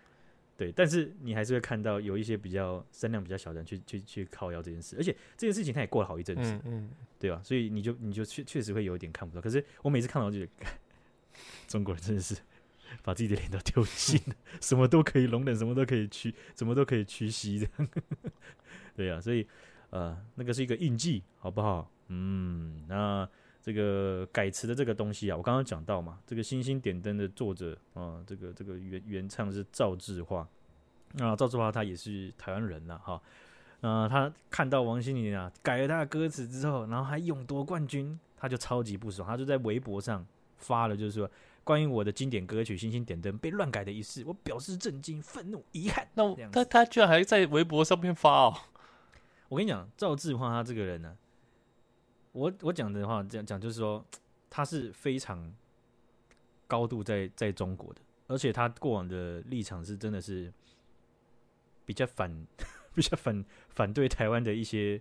[0.57, 7.41] 对，但是你还是会看到有一些比较声量比较小的人去去去靠腰这件事，而且这件事情他也过了好一阵子，嗯，嗯，对吧？
[7.45, 9.43] 所以你就你就确确实会有一点看不到。
[9.43, 10.39] 可是我每次看到就。
[11.69, 12.35] 中国人真的是
[13.05, 17.69] 把自己的脸都丢尽了， 什么都可以容忍，什么都可以屈，什么都可以屈膝的。
[18.97, 19.47] 对呀、啊，所以
[19.91, 21.89] 呃，那个是一个印记，好不好？
[22.09, 23.29] 嗯，那
[23.63, 30.49] 这个改词的这个东西啊，我刚刚讲到嘛，这个星星点灯的作者啊、这个这个原原唱是赵志华，
[31.13, 33.21] 那赵志华他也是台湾人呐，哈，
[33.83, 40.27] 呃，他看到王心凌啊改了他的歌词之后，然后还勇夺冠军，他就超级不爽，他就在微博上。
[40.61, 41.31] 发了就是说，
[41.69, 46.09] 关于我的经典歌曲《星星点灯》被乱改的一事，我表示震惊、愤怒、遗憾。
[46.15, 48.57] 那他他居然还在微博上面发哦！
[49.51, 51.15] 我跟你讲，赵志华他这个人呢，
[52.33, 54.03] 我我讲的话这样讲就是说，
[54.49, 55.55] 他是非常
[56.67, 60.51] 高度在在中国的，而且他过往的立场是真的是
[61.85, 62.47] 比较反、
[62.97, 64.99] 比较反反对台湾的一些。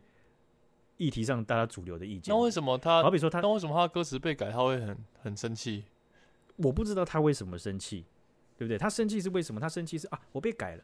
[0.97, 2.33] 议题上，大家主流的意见。
[2.33, 3.03] 那为什么他？
[3.03, 5.83] 好比说他，那为什么他歌词被改，他会很很生气？
[6.57, 8.05] 我不知道他为什么生气，
[8.57, 8.77] 对不对？
[8.77, 9.59] 他生气是为什么？
[9.61, 10.83] 他生气是啊，我被改了，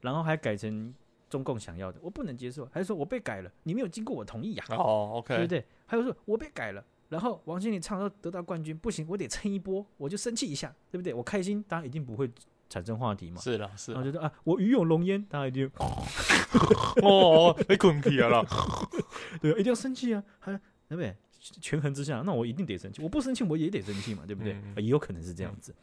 [0.00, 0.92] 然后还改成
[1.28, 2.68] 中共想要的，我不能接受。
[2.72, 4.76] 还是说我被改了，你没有经过我同意呀、啊？
[4.76, 5.64] 哦，OK，对不对？
[5.86, 11.14] 还有说我被改了，然后王心凌唱到得到冠军，不行，我得蹭一波，我就生气一下，对不对？
[11.14, 12.30] 我开心，当然一定不会。
[12.72, 13.40] 产生话题嘛？
[13.40, 13.94] 是的，是的。
[13.94, 15.68] 然后觉得啊，我与有荣焉，大家一定
[17.02, 18.46] 哦，被困起来了。
[19.42, 20.52] 对，一定要生气啊，还
[20.88, 21.16] 对不对？
[21.40, 23.02] 权衡之下，那我一定得生气。
[23.02, 24.52] 我不生气，我也得生气嘛，对不对？
[24.52, 25.74] 嗯、也有可能是这样子。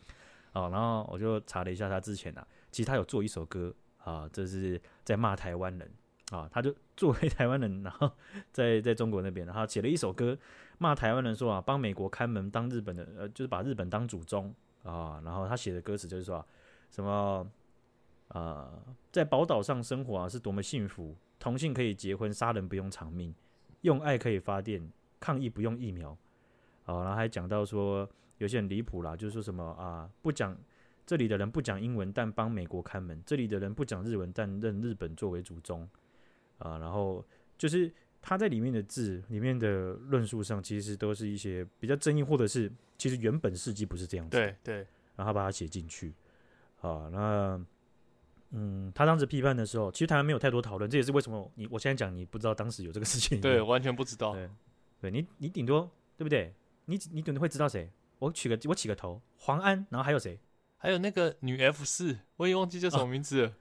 [0.53, 5.91] 好、嗯，然后我就查了一下他之前啊，其实他有做一首歌啊，这是在骂台湾人
[6.31, 6.47] 啊。
[6.51, 8.11] 他就作为台湾人， 然后
[8.51, 10.37] 在在中国那边，然后写了一首歌
[10.77, 15.21] 骂台湾人，说啊，帮美国看门，当日本的呃，就是把日本当祖宗啊。
[15.25, 16.45] 然后他写的歌词就是说。
[16.89, 17.45] 什么？
[18.29, 18.81] 呃，
[19.11, 21.13] 在宝岛上生活啊，是多么幸福！
[21.37, 23.35] 同性可以结婚，杀人不用偿命，
[23.81, 24.89] 用爱可以发电，
[25.19, 26.17] 抗议不用疫苗。
[26.83, 30.57] 好，然后还讲到说，有些很离谱啦，就是说什么啊，不讲
[31.05, 35.87] 这里的人不讲英文，但帮美国看门；这里的人不讲日文，但认日本作为祖宗。
[36.59, 37.23] 啊，然后
[37.57, 37.91] 就是
[38.21, 44.37] 他在里面的字里面的论述上，其实都是一些比较争议，或者是其实原本事迹不是这样子。
[44.37, 44.75] 对对，
[45.15, 46.13] 然后他把它写进去。
[46.81, 47.63] 啊，那
[48.51, 53.41] 嗯，他当时批判的时候，其实台湾没有太多讨论，这也是为什么你我现在讲你不知道当时有这个事情。
[53.41, 54.33] 对，完全不知道。
[54.33, 54.49] 对，
[54.99, 56.53] 对你你顶多对不对？
[56.85, 57.89] 你你顶多会知道谁？
[58.19, 60.39] 我取个我起个头，黄安，然后还有谁？
[60.77, 63.53] 还有那个女 F 四，我也忘记叫什么名字了。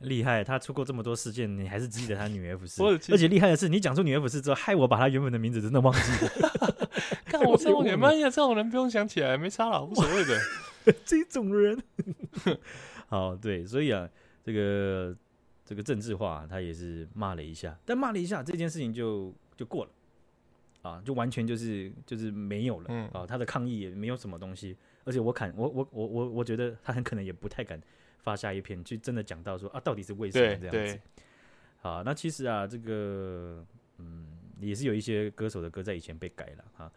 [0.00, 2.82] 厉、哦、害，他出过这么多事件，你还是记得他女 F 四。
[3.12, 6.30] 而且厉害的是，你讲出女 F 四之后，害我把他原本的名字真的忘记了。
[7.26, 10.40] 看我这种人，妈呀，这种人不用想起来，没差了，无所谓的。
[11.04, 11.80] 这种人，
[13.08, 14.08] 好对，所以啊，
[14.42, 15.14] 这个
[15.64, 19.90] 这个政治化，他也是骂了一下，但骂了一下，这件事情就就过了。
[20.82, 24.74] 啊，就完全就是就是没有了，嗯，啊，他的抗议也没有什么东西，
[25.04, 27.78] 而且我看我我我我我觉得他很可能也不太敢
[28.20, 31.00] 发下一篇，去真的讲到说啊，到底是为什么这样子？
[31.82, 33.62] 好，那其实啊，这个
[33.98, 34.26] 嗯，
[34.58, 36.90] 也是有一些歌手的歌在以前被改了啊，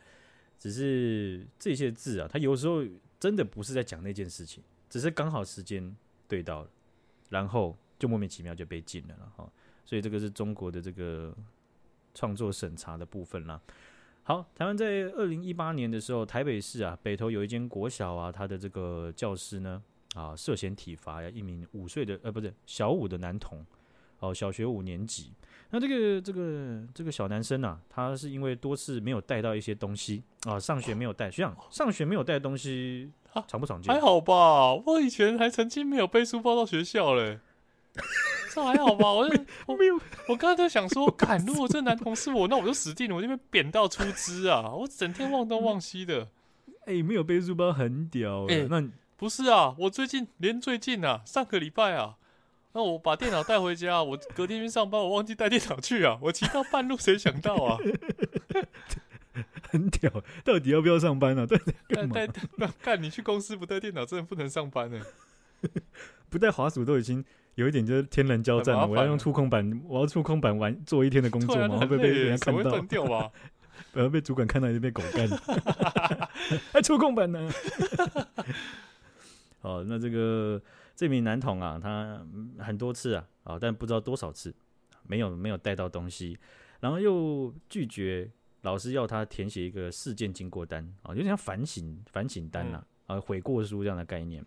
[0.57, 2.85] 只是这些字啊，他有时候
[3.19, 5.93] 真的不是在讲那件事情，只是刚好时间
[6.27, 6.69] 对到了，
[7.29, 9.51] 然后就莫名其妙就被禁了了哈，
[9.83, 11.35] 所以这个是中国的这个。
[12.13, 13.59] 创作审查的部分啦。
[14.23, 19.83] 好，台湾在二零一八年的时候，台北市啊北投有一间国小啊，他的这个教师呢
[20.15, 23.65] 啊涉嫌体罚呀一名五岁的呃不是小五的男童
[24.19, 25.33] 哦，小学五年级。
[25.71, 33.11] 那这个这个这个小男生啊，他是因为多次没有带到一些东西啊，上学没有带，学长上学没有带东西，
[33.47, 33.93] 常不常见？
[33.93, 37.39] 还好吧，我以前还曾经没有背书包到学校嘞。
[38.53, 39.11] 这还好吧？
[39.11, 44.69] 我就我没有，我刚才在想说，干，如果这男同事我， 那我就死定了，我就被扁到出汁啊！
[44.71, 46.27] 我整天忘东忘西的。
[46.85, 48.67] 哎、欸，没有背书包很屌哎、欸。
[48.69, 48.87] 那
[49.17, 52.17] 不是啊，我最近连最近啊，上个礼拜啊，
[52.73, 57.77] 那我把电脑带回家，我隔天去上班，我忘记带电脑去啊，我骑到半路谁想到啊？
[59.71, 60.11] 很屌，
[60.43, 61.47] 到底要不要上班啊？
[61.47, 61.57] 带
[61.89, 62.27] 干带？
[62.57, 64.99] 那干你去公司不带电脑，真的不能上班呢、
[65.61, 65.69] 欸。
[66.29, 67.25] 不带滑鼠都已经。
[67.55, 72.71] 有一点就是天人交战了，我要用触控板，我要触控板玩做一天的工作嘛，会不会被人家看到？
[73.91, 75.29] 不要 被主管看到就被狗干。
[76.73, 77.49] 哎，触控板呢？
[79.61, 80.61] 好， 那这个
[80.95, 82.25] 这名男童啊，他
[82.57, 84.53] 很多次啊，啊，但不知道多少次
[85.07, 86.37] 没有没有带到东西，
[86.79, 88.29] 然后又拒绝
[88.61, 94.43] 老师要他填写一个事件经过单啊，有点像反省反省单呐，啊，悔过书这样的概念。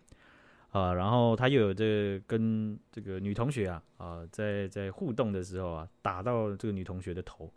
[0.77, 7.51] 啊，然后他又有这个跟这个女同学啊啊，在在互动的时候啊，打到这个女同学的头，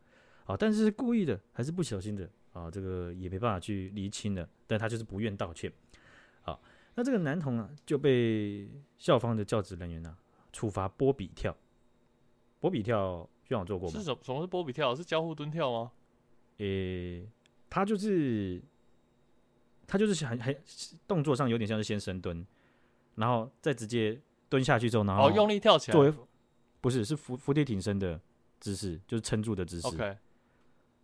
[0.47, 2.71] 啊，但是是故意的还是不小心的啊？
[2.71, 5.71] 这个也没办法去厘清的，但他就是不愿道歉。
[6.41, 6.63] 好，
[6.95, 10.17] 那这个男童啊就被校方的教职人员呢、啊、
[10.51, 11.55] 处罚波比跳。
[12.59, 13.99] 波比跳，学长做过吗？
[13.99, 14.19] 是什么？
[14.23, 14.95] 什么是波比跳？
[14.95, 15.93] 是交互蹲跳吗？
[16.59, 17.27] 诶，
[17.69, 18.63] 他就是
[19.87, 20.57] 他就是很很
[21.07, 22.47] 动作上有点像是先深蹲。
[23.15, 26.13] 然后再直接蹲下去之后，然后哦用力跳起来，作为
[26.81, 28.19] 不是是伏伏地挺身的
[28.59, 29.87] 姿势，就是撑住的姿势。
[29.89, 30.17] OK，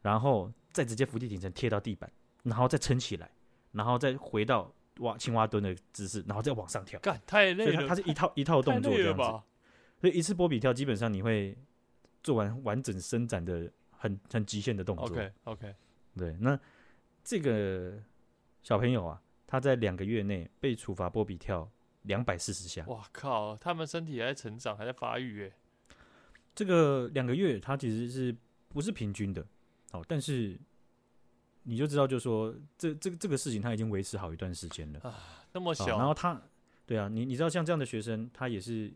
[0.03, 2.11] 然后再直接伏地挺身贴到地板，
[2.45, 3.31] 然后再撑起来，
[3.73, 6.99] 然后再回到蛙青蛙蹲的姿势，然后再往上跳。
[7.01, 9.23] 干太累了，它是一套一套动作这样子。
[10.01, 11.57] 所以一次波比跳基本上你会
[12.23, 15.07] 做完完整伸展的很很极限的动作。
[15.07, 15.75] OK OK，
[16.17, 16.59] 对，那
[17.23, 17.99] 这个
[18.63, 21.71] 小朋友啊，他在两个月内被处罚波比跳。
[22.07, 23.57] 两百四十下，哇靠！
[23.57, 25.53] 他们身体还在成长，还在发育耶。
[26.55, 28.35] 这个两个月，它其实是
[28.69, 29.47] 不是平均的？
[29.93, 30.59] 哦，但是
[31.65, 35.15] 你就知道，就是说，这这个这个事情，他已经维持好一段时间了啊。
[35.53, 36.41] 那么小，然后他，
[36.87, 38.93] 对啊，你你知道，像这样的学生，他也是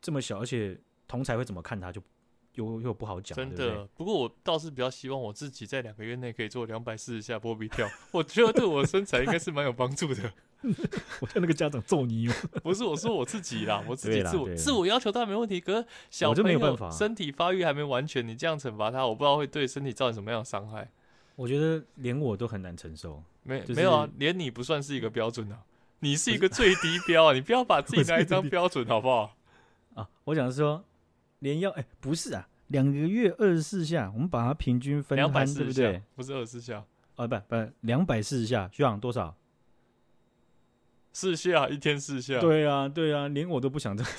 [0.00, 2.02] 这么小，而且同才会怎么看他，就
[2.54, 3.36] 又又不好讲。
[3.36, 10.32] 真的，对对，不过我倒是比较希望我自己在两个月内可以做两百四十下波比跳， 我觉得对我身材应该是蛮有帮助的。
[11.20, 12.34] 我叫那个家长揍你哦！
[12.62, 15.60] 不是，我说我自己啦，我自己自我自我要求当然没问题。
[15.60, 20.90] 可是小朋友身体发育还没完全，你这样惩罚他，我不知道会对身体造成什么样的伤害。
[21.36, 23.22] 我觉得连我都很难承受。
[23.42, 25.58] 没没有啊，连你不算是一个标准啊，
[26.00, 27.32] 你是一个最低标啊！
[27.32, 29.34] 你不要把自己 当一张标准好不好？
[29.94, 30.84] 啊，我想说，
[31.38, 36.02] 连要哎，不是啊，两个月二十四下，我们把它平均分摊，对不对？
[36.14, 36.84] 不是二十四下
[37.16, 39.34] 啊，不不，两百四十下，学长多少？
[41.12, 44.12] 四下一天四下，对啊，对啊，连我都不想这样。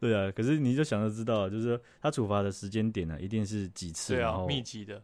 [0.00, 5.02] 对啊，可是你就想要知道，就是说他处罚的时间点呢、啊，一定是几次，对啊，密集的。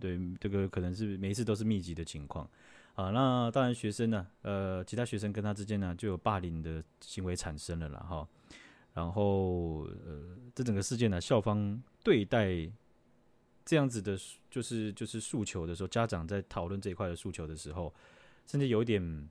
[0.00, 2.48] 对，这个可能是每一次都是密集的情况
[2.94, 3.10] 啊。
[3.10, 8.28] 那当然，学生呢，呃，其他学生跟他之间呢，就有霸凌的行为产生了啦哈。
[8.94, 12.48] 然后，呃，这整个事件呢，校方对待
[13.64, 14.16] 这样子的，
[14.50, 17.92] 就是就是诉求的时候，家长在讨论这一块的诉求的时候。
[18.46, 19.28] 甚至有一点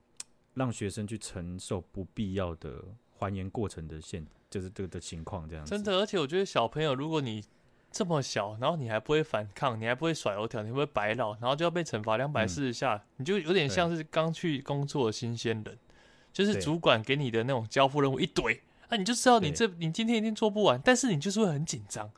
[0.54, 2.84] 让学生去承受不必要的
[3.18, 5.70] 还原过程的现，就是这个的情况这样子。
[5.70, 7.42] 真的，而且我觉得小朋友，如果你
[7.90, 15.78] 这么小，然后你还不会反抗，你还不会甩油条，你会不会摆烂，然后就要被惩罚两百四十下，嗯、你就有点像是刚去工作的新鲜人，
[16.32, 22.10] 就是主管给你的那种交付任务一堆，啊，你就知道你这你今天一定做不完，但是你就是会很紧张。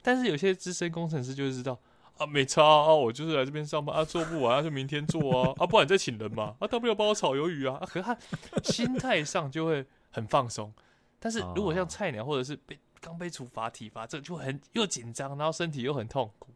[0.00, 1.78] 但是有些资深工程师就会知道
[2.18, 8.16] 啊，没差啊，我就是来这边上班啊，做不完啊就明天做啊，啊，不然再请人嘛，啊，大不了帮我炒鱿鱼啊，啊可是他
[8.64, 10.72] 心态上就会很放松。
[11.18, 16.52] 但是如果像菜鸟或者是被刚被处罚体罚，这就很又紧张，然后身体又很痛苦。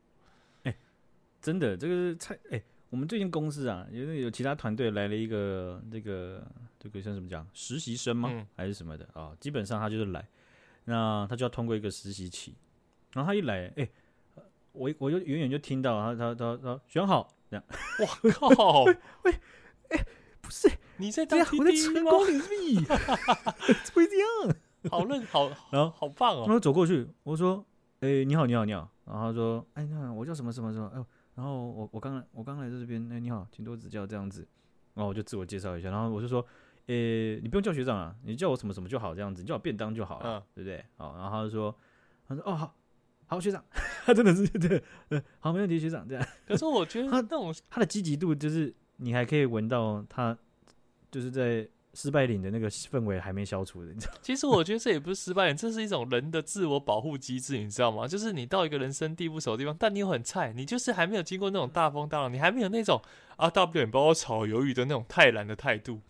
[0.64, 0.76] 哎、欸，
[1.40, 6.46] 真的，这个是菜哎、欸，我们最近公司啊，有有其他团队来了一个这个
[6.78, 8.28] 这个像什么讲实习生吗？
[8.32, 9.36] 嗯、还是什么的啊？
[9.40, 10.26] 基本上他就是来，
[10.84, 12.54] 那他就要通过一个实习期，
[13.12, 13.90] 然后他一来，哎、欸，
[14.72, 17.64] 我我就远远就听到他他他他选好这样，
[18.00, 19.32] 我靠，喂喂，
[19.88, 20.06] 哎、欸，
[20.40, 20.70] 不是。
[20.98, 21.38] 你在当？
[21.40, 24.56] 我在成功领域， 怎么会这样？
[24.90, 26.44] 好嫩，好， 然后好棒哦。
[26.44, 27.64] 然后走过去，我说
[28.00, 31.02] ：“哎、欸，你好，你好，你好。”然后他说：“哎，那我叫什么什么什么？”哎，
[31.36, 33.10] 然后我我刚来，我刚来在这边。
[33.10, 34.46] 哎，你好，请多指教，这样子。
[34.92, 36.44] 然后我就自我介绍一下，然后我就说
[36.86, 41.74] ：“哎、欸，你不用叫学长啊，你叫我什么什么就好，这样子，你叫我便当就好了，嗯、对不对？”好，然后他就说
[42.28, 42.74] ：“他说哦，好，
[43.30, 43.64] 好学长，
[44.04, 46.26] 他真的是 对，嗯，好，没问题，学长。”这样。
[46.46, 50.36] 可是我觉得他那种他的积极度，就是你还可以闻到他。
[51.12, 54.12] 就是在失败岭的那个氛围还没消除的，你知道？
[54.22, 58.06] 其实我觉得这也不是失败岭，这是一种人的自我保护机制，你知道吗？
[58.06, 63.02] 就是你到一个人生地不熟的地方，但你又很菜，你就是还没有经过那种大风大浪，你还没有那种
[63.34, 66.00] 啊，大不了你帮我炒鱿鱼的那种泰然的态度。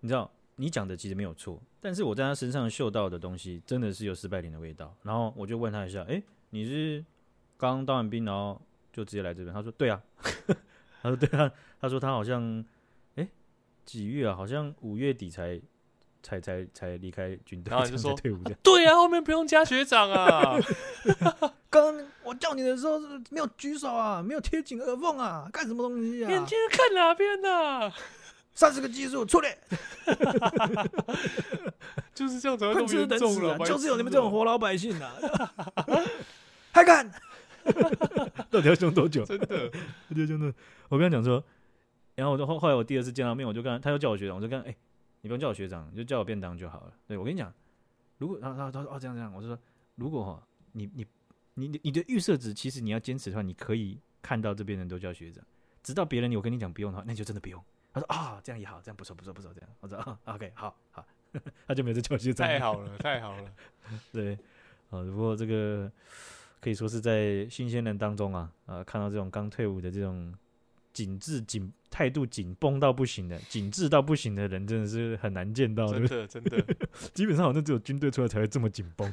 [0.00, 4.92] 你知道，你讲的其实没有错，但是我在他身上嗅到的东西真的是有失败岭的味道。
[5.04, 7.04] 然后我就问他一下，哎、欸，你是
[7.56, 8.60] 刚当完兵，然后
[8.92, 9.54] 就直接来这边？
[9.54, 10.00] 他说对啊，
[11.02, 12.64] 他说对啊，他说他好像。
[13.84, 14.34] 几月啊？
[14.34, 15.60] 好像五月底才
[16.20, 18.52] 才才才离开军队，然后就说退伍的。
[18.60, 20.58] 对啊，后面不用加学长啊。
[21.70, 26.28] 刚我叫你的时候是没有举手啊，没有贴紧耳缝啊，干什么东西啊？
[26.28, 27.92] 眼睛看哪边呢？
[28.54, 29.56] 三十个技术出来，
[32.12, 33.56] 就是这样子，混吃等死啊！
[33.64, 35.14] 就是有你们这种活老百姓啊，
[36.76, 37.10] 还敢？
[38.50, 39.24] 到底要凶多久？
[39.24, 39.70] 真的，
[40.14, 40.52] 真的，
[40.90, 41.42] 我跟他讲说。
[42.14, 44.76] 然后我就后后来我第二次见到面，我就跟他，他又叫我学长，我就跟他，哎、欸，
[45.20, 46.92] 你不用叫我学长，你就叫我便当就好了。
[47.06, 47.52] 对，我跟你讲，
[48.16, 49.58] 如果他他他说哦这样这样，我就说
[49.96, 51.06] 如果哈你你
[51.54, 55.44] 你你你的预设值其实你要坚持的话，你可以看到这边人都叫学长，
[55.82, 57.62] 直到别人我跟你讲不用的话，那就真的不用。
[57.92, 59.70] 他说啊、哦、这样也好，这样不错不错不错这样。
[59.80, 61.06] 我说啊 OK 好好，
[61.66, 62.46] 他就没有再叫我学长。
[62.46, 63.52] 太好了太好了，
[64.10, 64.32] 对，
[64.88, 65.90] 啊不过这个
[66.60, 70.34] 可以说是在新鲜人当中啊啊看到这种刚退伍的这种。
[70.96, 75.86] 紧致紧态度紧绷到不行的，紧致到不行的人，真的是很难见到。
[75.92, 76.56] 真的，真的，
[77.12, 79.12] 基本上好像只有军队出来才会这么紧绷。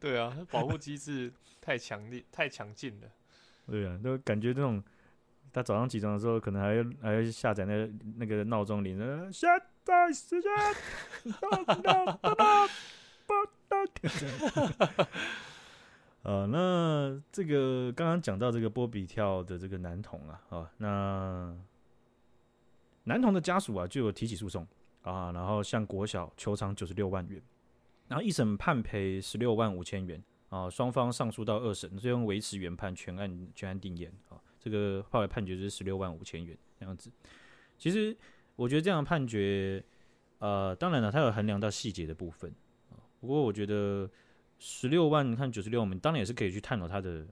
[0.00, 3.08] 对啊，保护机制太强烈、太强劲了。
[3.66, 4.82] 对啊，都感觉这种，
[5.52, 8.98] 他早上起床的时候，可能还要还要下载那个那个闹钟铃，
[9.30, 9.46] 现
[9.84, 10.50] 在时间。
[16.26, 21.56] 呃，那这个刚刚讲到这个波比跳的这个男童啊，啊，那
[23.04, 24.66] 男童的家属啊就有提起诉讼
[25.02, 27.40] 啊，然后向国小求偿九十六万元，
[28.08, 37.08] 然后一审判赔十六万五千元啊，双方上诉到二审，最终维持原判，全案全案定谳啊，这个后来判决就是十六万五千元这样子。
[37.78, 38.16] 其实
[38.56, 39.80] 我觉得这样的判决，
[40.40, 42.52] 呃，当然了，它有衡量到细节的部分
[42.90, 44.10] 啊，不过我觉得。
[44.58, 47.26] 十六万看九十六万，我们当然也是可以去探讨它的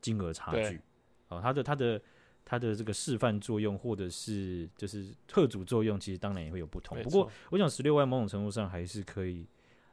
[0.00, 0.80] 金额差距，
[1.28, 2.02] 啊对，它的它的
[2.44, 7.00] 它的这个示范作用，或者是就是特主作用，其实当然也会有不同。
[7.02, 9.44] 不过，我想十六万某种程度上还是可以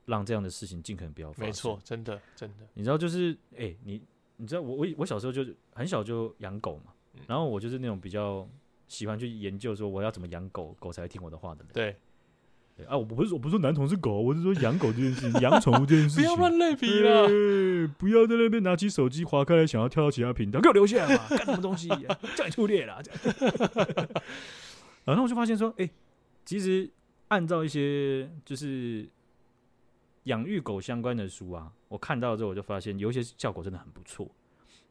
[0.06, 1.46] 让这样的事情尽可能不要发生。
[1.46, 2.68] 没错，真的真的。
[2.74, 4.02] 你知道，就是哎、欸，你
[4.38, 8.48] 你知道我我我小时候就很小就养狗嘛，嗯、然后我就是那种比较
[8.88, 11.74] 喜欢去研究说我要怎么养狗，狗才会听我的话的人。
[11.74, 11.96] 对。
[12.86, 17.28] 啊，我不是我不是说男同是狗，我是说养狗这件事情，养宠物这件事情， 不要乱类比了，
[17.98, 22.20] 不要在那边拿起手机划开来，想要跳到其他频道，给我留下来嘛，干什么东西、啊？
[22.36, 23.02] 叫你出列了。
[25.06, 25.92] 然后我就发现说，哎、欸，
[26.46, 26.90] 其实
[27.30, 29.08] 按照一些就是
[30.24, 34.30] 养育狗相关的书啊，我看到之后我就发现有一些效果真的很不错。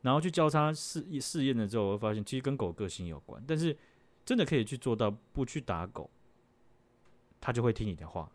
[0.02, 3.76] 然后去交叉试试验了之后，我发现其实跟狗个性有关，但是
[4.24, 6.08] 真的可以去做到不去打狗。
[7.46, 8.28] 他就会听你的话。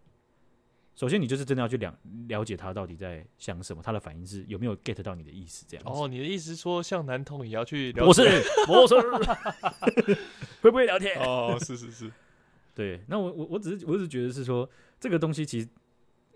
[0.95, 1.93] 首先，你就是真的要去了
[2.29, 5.85] 了解他到底在想什么，他的反应是有没有 get 到你的意思，这样。
[5.85, 8.05] 哦，你的意思说像男童也要去了解？
[8.05, 8.23] 不是，
[8.65, 10.15] 不是，
[10.63, 11.19] 会不会聊天？
[11.19, 12.09] 哦，是是是，
[12.73, 13.01] 对。
[13.07, 15.67] 那我我我只是我只是觉得是说，这个东西其实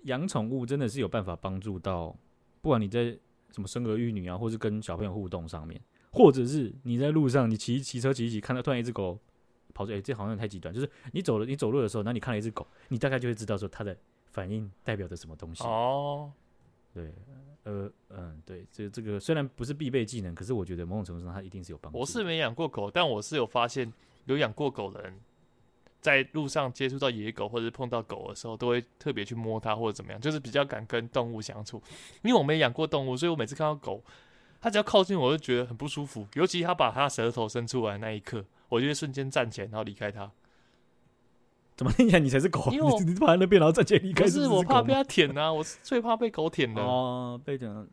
[0.03, 2.13] 养宠物真的是有办法帮助到，
[2.59, 3.17] 不管你在
[3.51, 5.79] 什么生儿育女啊，或是跟小朋友互动上面，
[6.11, 9.17] 或者是你在路上，你骑骑车骑一骑，看到突然一只狗
[9.75, 10.73] 跑出来，哎，这好像太极端。
[10.73, 13.95] 就是你走了，你走路的时候，那你看了一只狗，你大概就会知道说它的
[14.31, 15.63] 反应代表着什么东西。
[15.63, 16.31] 哦，
[16.91, 17.13] 对，
[17.65, 21.99] 呃，嗯，对，这这个虽然不是必备技能，可是我觉得某种程度上它一定是有帮助。
[21.99, 23.93] 我是没养过狗，但我是有发现
[24.25, 25.13] 有养过狗的人。
[26.01, 31.81] 在路上接触到野狗或者碰到狗的时候，都会特别去摸它或者怎么样，就是比较敢跟动物相处。
[32.21, 34.03] 因为我没养过动物，所以我每次看到狗，
[34.61, 36.27] 它只要靠近我就觉得很不舒服。
[36.35, 40.31] 尤其它把它舌头伸出来那一刻，我就会瞬间站起来，然后离开它。
[41.75, 42.71] 怎么听起来你才是狗？
[42.71, 44.23] 因为你趴在那边，然后站起来离开。
[44.23, 46.81] 不是我怕被它舔呐、啊，我是最怕被狗舔的。
[46.81, 47.87] 哦，被舔，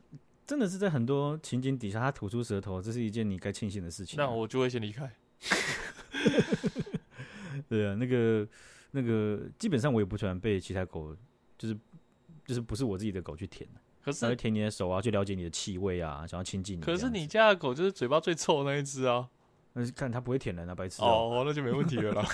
[0.47, 4.25] 真的是在很多情景底下，它吐出舌头，这是一件你该庆幸的事情、啊。
[4.25, 5.13] 那我就会先离开。
[7.69, 8.47] 对啊，那个
[8.93, 11.17] 那个，基本上我也不喜欢被其他狗，
[11.59, 11.77] 就是
[12.45, 13.69] 就是不是我自己的狗去舔，
[14.05, 16.83] 可是会舔你的手啊，去了解你的气味啊，想要亲近你。
[16.83, 19.29] 可是你家的狗就是嘴巴最臭的那一只啊，
[19.75, 21.07] 那是看他不会舔人啊，白痴、喔。
[21.07, 22.25] 哦，那就没问题了啦。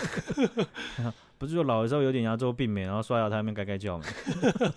[1.39, 4.05] 不是说老的时候有点牙周病没，然后刷牙他那边该该叫没。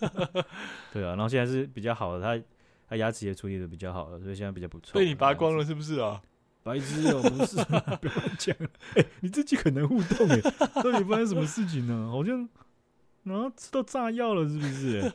[0.93, 2.43] 对啊，然后现在是比较好的，他
[2.87, 4.99] 他牙齿也处理的比较好了，所以现在比较不错。
[4.99, 6.21] 被你拔光了是不是啊？
[6.63, 8.55] 白痴哦，不是，不要讲。
[8.93, 10.39] 哎、欸，你自己可能互动哎，
[10.83, 12.09] 到底发生什么事情呢？
[12.11, 12.47] 好像
[13.23, 15.11] 然后吃到炸药了，是不是？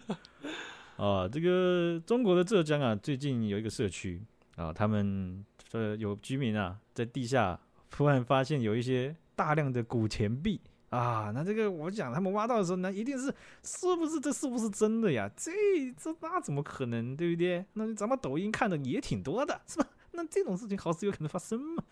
[0.96, 4.20] 啊，这个中国的浙江啊，最近有一个社区
[4.56, 11.30] 啊，他们呃有居民啊，在地下突然发现有一些大量的古钱币啊。
[11.34, 13.26] 那这个我讲，他们挖到的时候，那一定是
[13.62, 15.30] 是不是这是不是真的呀？
[15.36, 15.52] 这
[15.94, 17.62] 这那怎么可能，对不对？
[17.74, 19.86] 那咱们抖音看的也挺多的，是吧？
[20.12, 21.84] 那这种事情好是有可能发生嘛？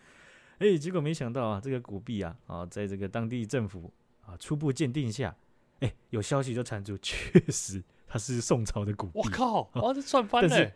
[0.57, 3.93] 哎，结果没想到啊，这个古币啊啊，在这个当地政府
[4.25, 5.35] 啊初步鉴定下，
[5.81, 9.19] 哎，有消息就传出， 确实它是宋朝的古币。
[9.19, 10.49] 我靠，哇，这赚翻了！
[10.49, 10.73] 但是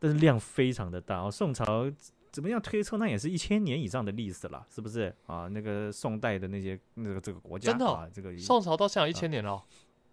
[0.00, 1.30] 但是量非常的大哦。
[1.30, 1.84] 宋朝
[2.30, 5.48] 怎么样推测，那也是一千年以上的历史了，是不是啊？
[5.48, 9.66] 那个宋代的那些那个这个国家，真的、哦啊，这个宋朝到现在一千年了、哦啊，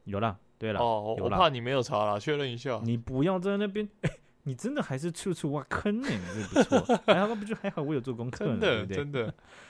[0.05, 2.81] 有了，对了，哦，我怕你没有查了，确认一下。
[2.83, 3.87] 你不要在那边。
[4.43, 6.97] 你真的还是处处挖坑呢、欸，你这不错。
[7.05, 9.25] 还好不就还好，我有做功课，真的真的。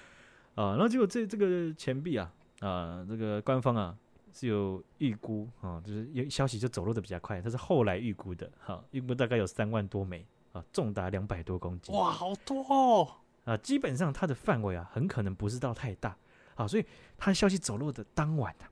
[0.54, 3.98] 啊，然后结果这这个钱币啊，啊，这个官方啊
[4.32, 10.24] 是有预估啊，就是有消息就走漏的比较快，它是后来预估的，哈、啊，预估大概有三万多枚
[10.58, 11.95] 啊，重达两百多公斤。
[11.95, 13.16] 哇，好多哦！
[13.45, 16.18] 啊，基本上它的范围啊，很可能不是到太大
[16.55, 16.86] 啊，所以
[17.18, 18.70] 它消息走漏的当晚啊，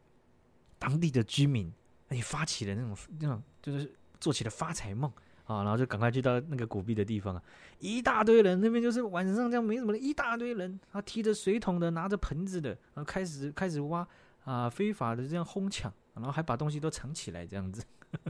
[0.80, 1.72] 当地的居民
[2.10, 5.12] 也发起了那种那种就是做起了发财梦。
[5.46, 7.44] 啊，然后就赶快去到那个古币的地方啊，
[7.78, 14.08] 一大堆人，那边就是晚上这样没什么的，一大堆人，啊，提着水桶的，拿着盆子的，然后开始开始挖
[14.44, 17.84] 啊，非法的这样哄抢，然后还把东西都藏起来这样子。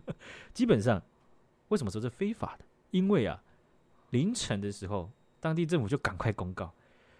[0.53, 1.01] 基本上，
[1.70, 2.66] 为什么说是非法的？
[2.92, 3.42] 因为啊，
[4.12, 5.10] 凌晨的时候，
[5.40, 6.74] 当地政府就赶快公告，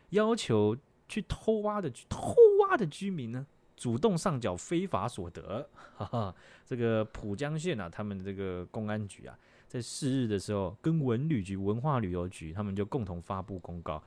[0.09, 0.76] 要求
[1.07, 3.45] 去偷挖的偷挖的居民呢，
[3.76, 5.70] 主动上缴非法所得。
[5.97, 6.36] 哈哈，
[6.66, 9.38] 这个浦江县啊，他们这个公安局啊。
[9.68, 14.01] 在四日的时候，跟文旅局、文化旅游局他们就共同发布公告，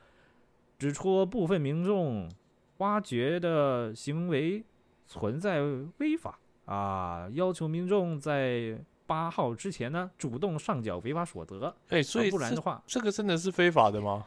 [0.79, 2.31] 指出部分民众
[2.77, 4.63] 挖掘的行为
[5.05, 5.61] 存在
[5.97, 11.75] 违法啊，要求民众在八号之前呢主动上缴违法所得。
[11.87, 14.23] 哎、欸，所以、啊、不然的话，这个真的是非法的吗？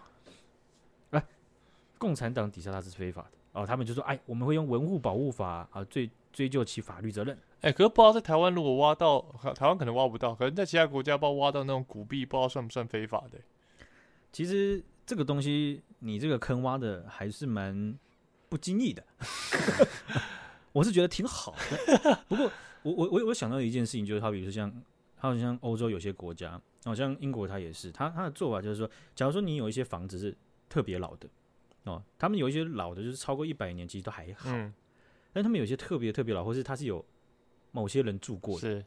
[1.10, 1.24] 来、啊，
[1.98, 7.38] 共产党底下它是非法的哦，他们就说，哎，我们会用文物保护法啊追追究其法律责任。
[7.60, 9.24] 哎、欸，可是不知道在台湾如果挖到，
[9.54, 13.44] 台湾可能挖不到，可能在其他国家不知道挖到那种古币，不知道算不算非法的、欸。
[14.32, 17.96] 其实这个东西，你这个坑挖的还是蛮
[18.48, 19.04] 不经意的，
[20.72, 22.24] 我是觉得挺好的。
[22.26, 22.50] 不过
[22.82, 24.72] 我我我我想到一件事情，就是好比说像，
[25.16, 30.36] 好像欧洲有些国家，好像英国它也是，它它的做法就是说，假如说你有一些房子是
[30.68, 31.28] 特别老的
[31.84, 34.72] 哦，他们有一些老的，就是超过一百年，其实都还好，嗯、
[35.32, 37.04] 但他们有些特别特别老，或是它是有。
[37.74, 38.84] 某些人住过的，是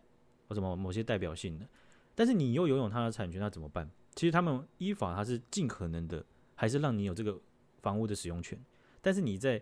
[0.48, 1.68] 或什么某些代表性的，
[2.14, 3.90] 但是你又拥有它的产权，那怎么办？
[4.14, 6.24] 其实他们依法，它是尽可能的，
[6.54, 7.36] 还是让你有这个
[7.82, 8.64] 房屋的使用权。
[9.02, 9.60] 但是你在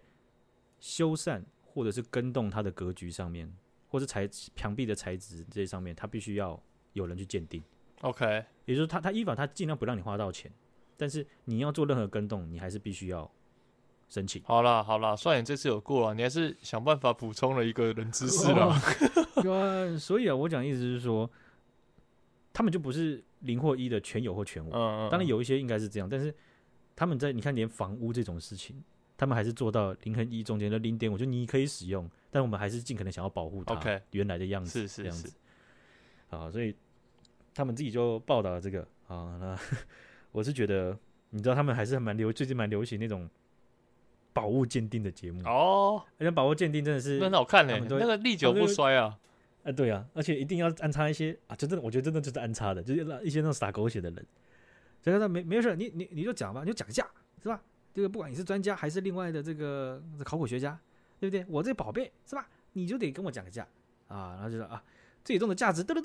[0.82, 3.50] 修缮或者是跟动它的格局上面，
[3.94, 6.60] 或是材墙壁的材质这些上面，它必须要
[6.94, 7.62] 有人去鉴定。
[8.02, 10.52] OK，也就是他他依法，他尽量不让你花到钱，
[10.98, 13.30] 但是你要做任何更动，你还是必须要。
[14.10, 18.76] 申请好了好了，算你这次有过了，你还是想办法补充了一个人知识了。
[19.42, 21.28] 对，所以啊，我讲的意思是说，
[22.52, 24.70] 他们就不是零或一的全有或全无。
[24.70, 25.10] 嗯嗯。
[25.10, 26.32] 当然有一些应该是这样，但是
[26.96, 28.84] 他们在你看连房屋这种事情，
[29.18, 34.88] 他们还是做到零和一中间的零点五，就你可以使用，但我们还是尽可能想要保护它原来的样子。
[34.88, 35.28] 是是是。
[36.30, 36.76] 啊，所以
[37.54, 39.38] 他们自己就报道了这个啊。
[39.40, 39.58] 那
[40.32, 40.98] 我是觉得，
[41.30, 43.30] 你知道他们还是蛮流，最近蛮流行那种
[44.34, 46.04] 宝物鉴定的节目哦。
[46.18, 49.18] 而且宝物鉴定真的是很好看嘞，那个历久不衰啊。
[49.62, 54.26] 哎，对啊，而且一定要安插一些啊，真的，我觉得真的就是安插的，就是一些那种撒狗血的人。
[55.02, 57.08] 所以说没没事，你你你就讲吧，你就讲价
[57.42, 57.62] 是吧？
[57.94, 60.80] 这个不管你是专家还是另外的这个考古学家，
[61.20, 61.46] 对不对？
[61.48, 62.48] 我这宝贝是吧？
[62.74, 63.68] 你就得跟我讲个价
[64.08, 64.84] 啊，然后就说啊，
[65.24, 66.02] 最终的价值，广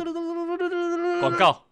[1.39, 1.65] 告，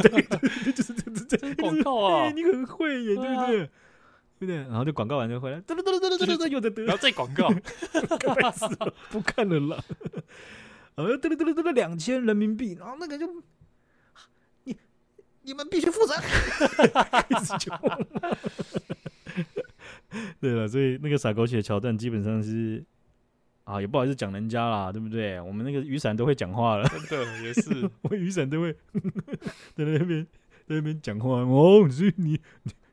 [0.00, 3.58] 对，就是这这这广告啊，你很会耶，对不对？
[3.58, 3.68] 对
[4.38, 4.56] 不对？
[4.56, 7.50] 然后就广告完就回来，得得得得得得，又在得，然后再广告，
[9.10, 9.84] 不看了啦。
[10.94, 13.26] 呃，得得得得得，两千人民币，然后那个就。
[15.42, 16.14] 你们必须负责。
[20.40, 22.84] 对了，所以那个撒狗血的桥段基本上是
[23.64, 25.40] 啊，也不好意思讲人家啦，对不对？
[25.40, 28.72] 我们那个雨伞都会讲话了，真的也是， 我雨伞都会
[29.74, 30.26] 在那边
[30.66, 31.88] 在那边讲话哦。
[31.88, 32.40] 所以你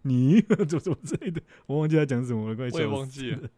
[0.03, 2.77] 你怎么怎么之类的，我忘记他讲什么了，快笑。
[2.77, 3.49] 我也忘记了。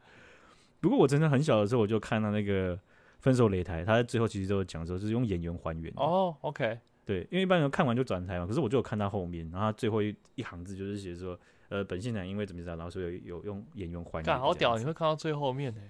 [0.80, 2.78] 不过我真的很小的时候，我就看到那个
[3.20, 5.92] 《分手擂台》，他在最后其实都有讲说，就是用演员还原。
[5.98, 6.80] 哦，OK。
[7.10, 11.36] 对，因为一般人看完就转台嘛，可是我就有看到后面，然后他最后一一行字就是写说，
[11.70, 14.40] 呃，本县长因为怎么着，然后所以有有用演员还原。
[14.40, 15.82] 好屌，你会看到最后面呢？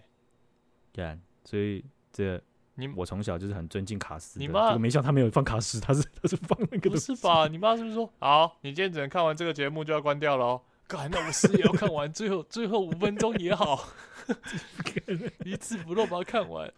[0.94, 2.42] 对，所以这、
[2.76, 6.90] 你我从小就是很尊敬卡斯，你妈没想他没有放卡斯，他是他是放那个。
[6.90, 7.50] 不是吧？
[7.50, 10.62] 你妈是不是说，好，你今天只能看完这个节目就要关掉了哦？
[10.88, 13.90] 干，那我是也要看完最后最后五分钟也好，
[15.44, 16.72] 一字不漏把它看完。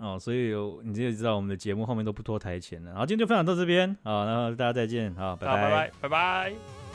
[0.00, 0.52] 哦，所以
[0.84, 2.94] 你就知道我们的节目后面都不拖台前了。
[2.94, 6.85] 好，今天就分享到这边，好，那大家再见，好，拜拜，拜拜，拜拜。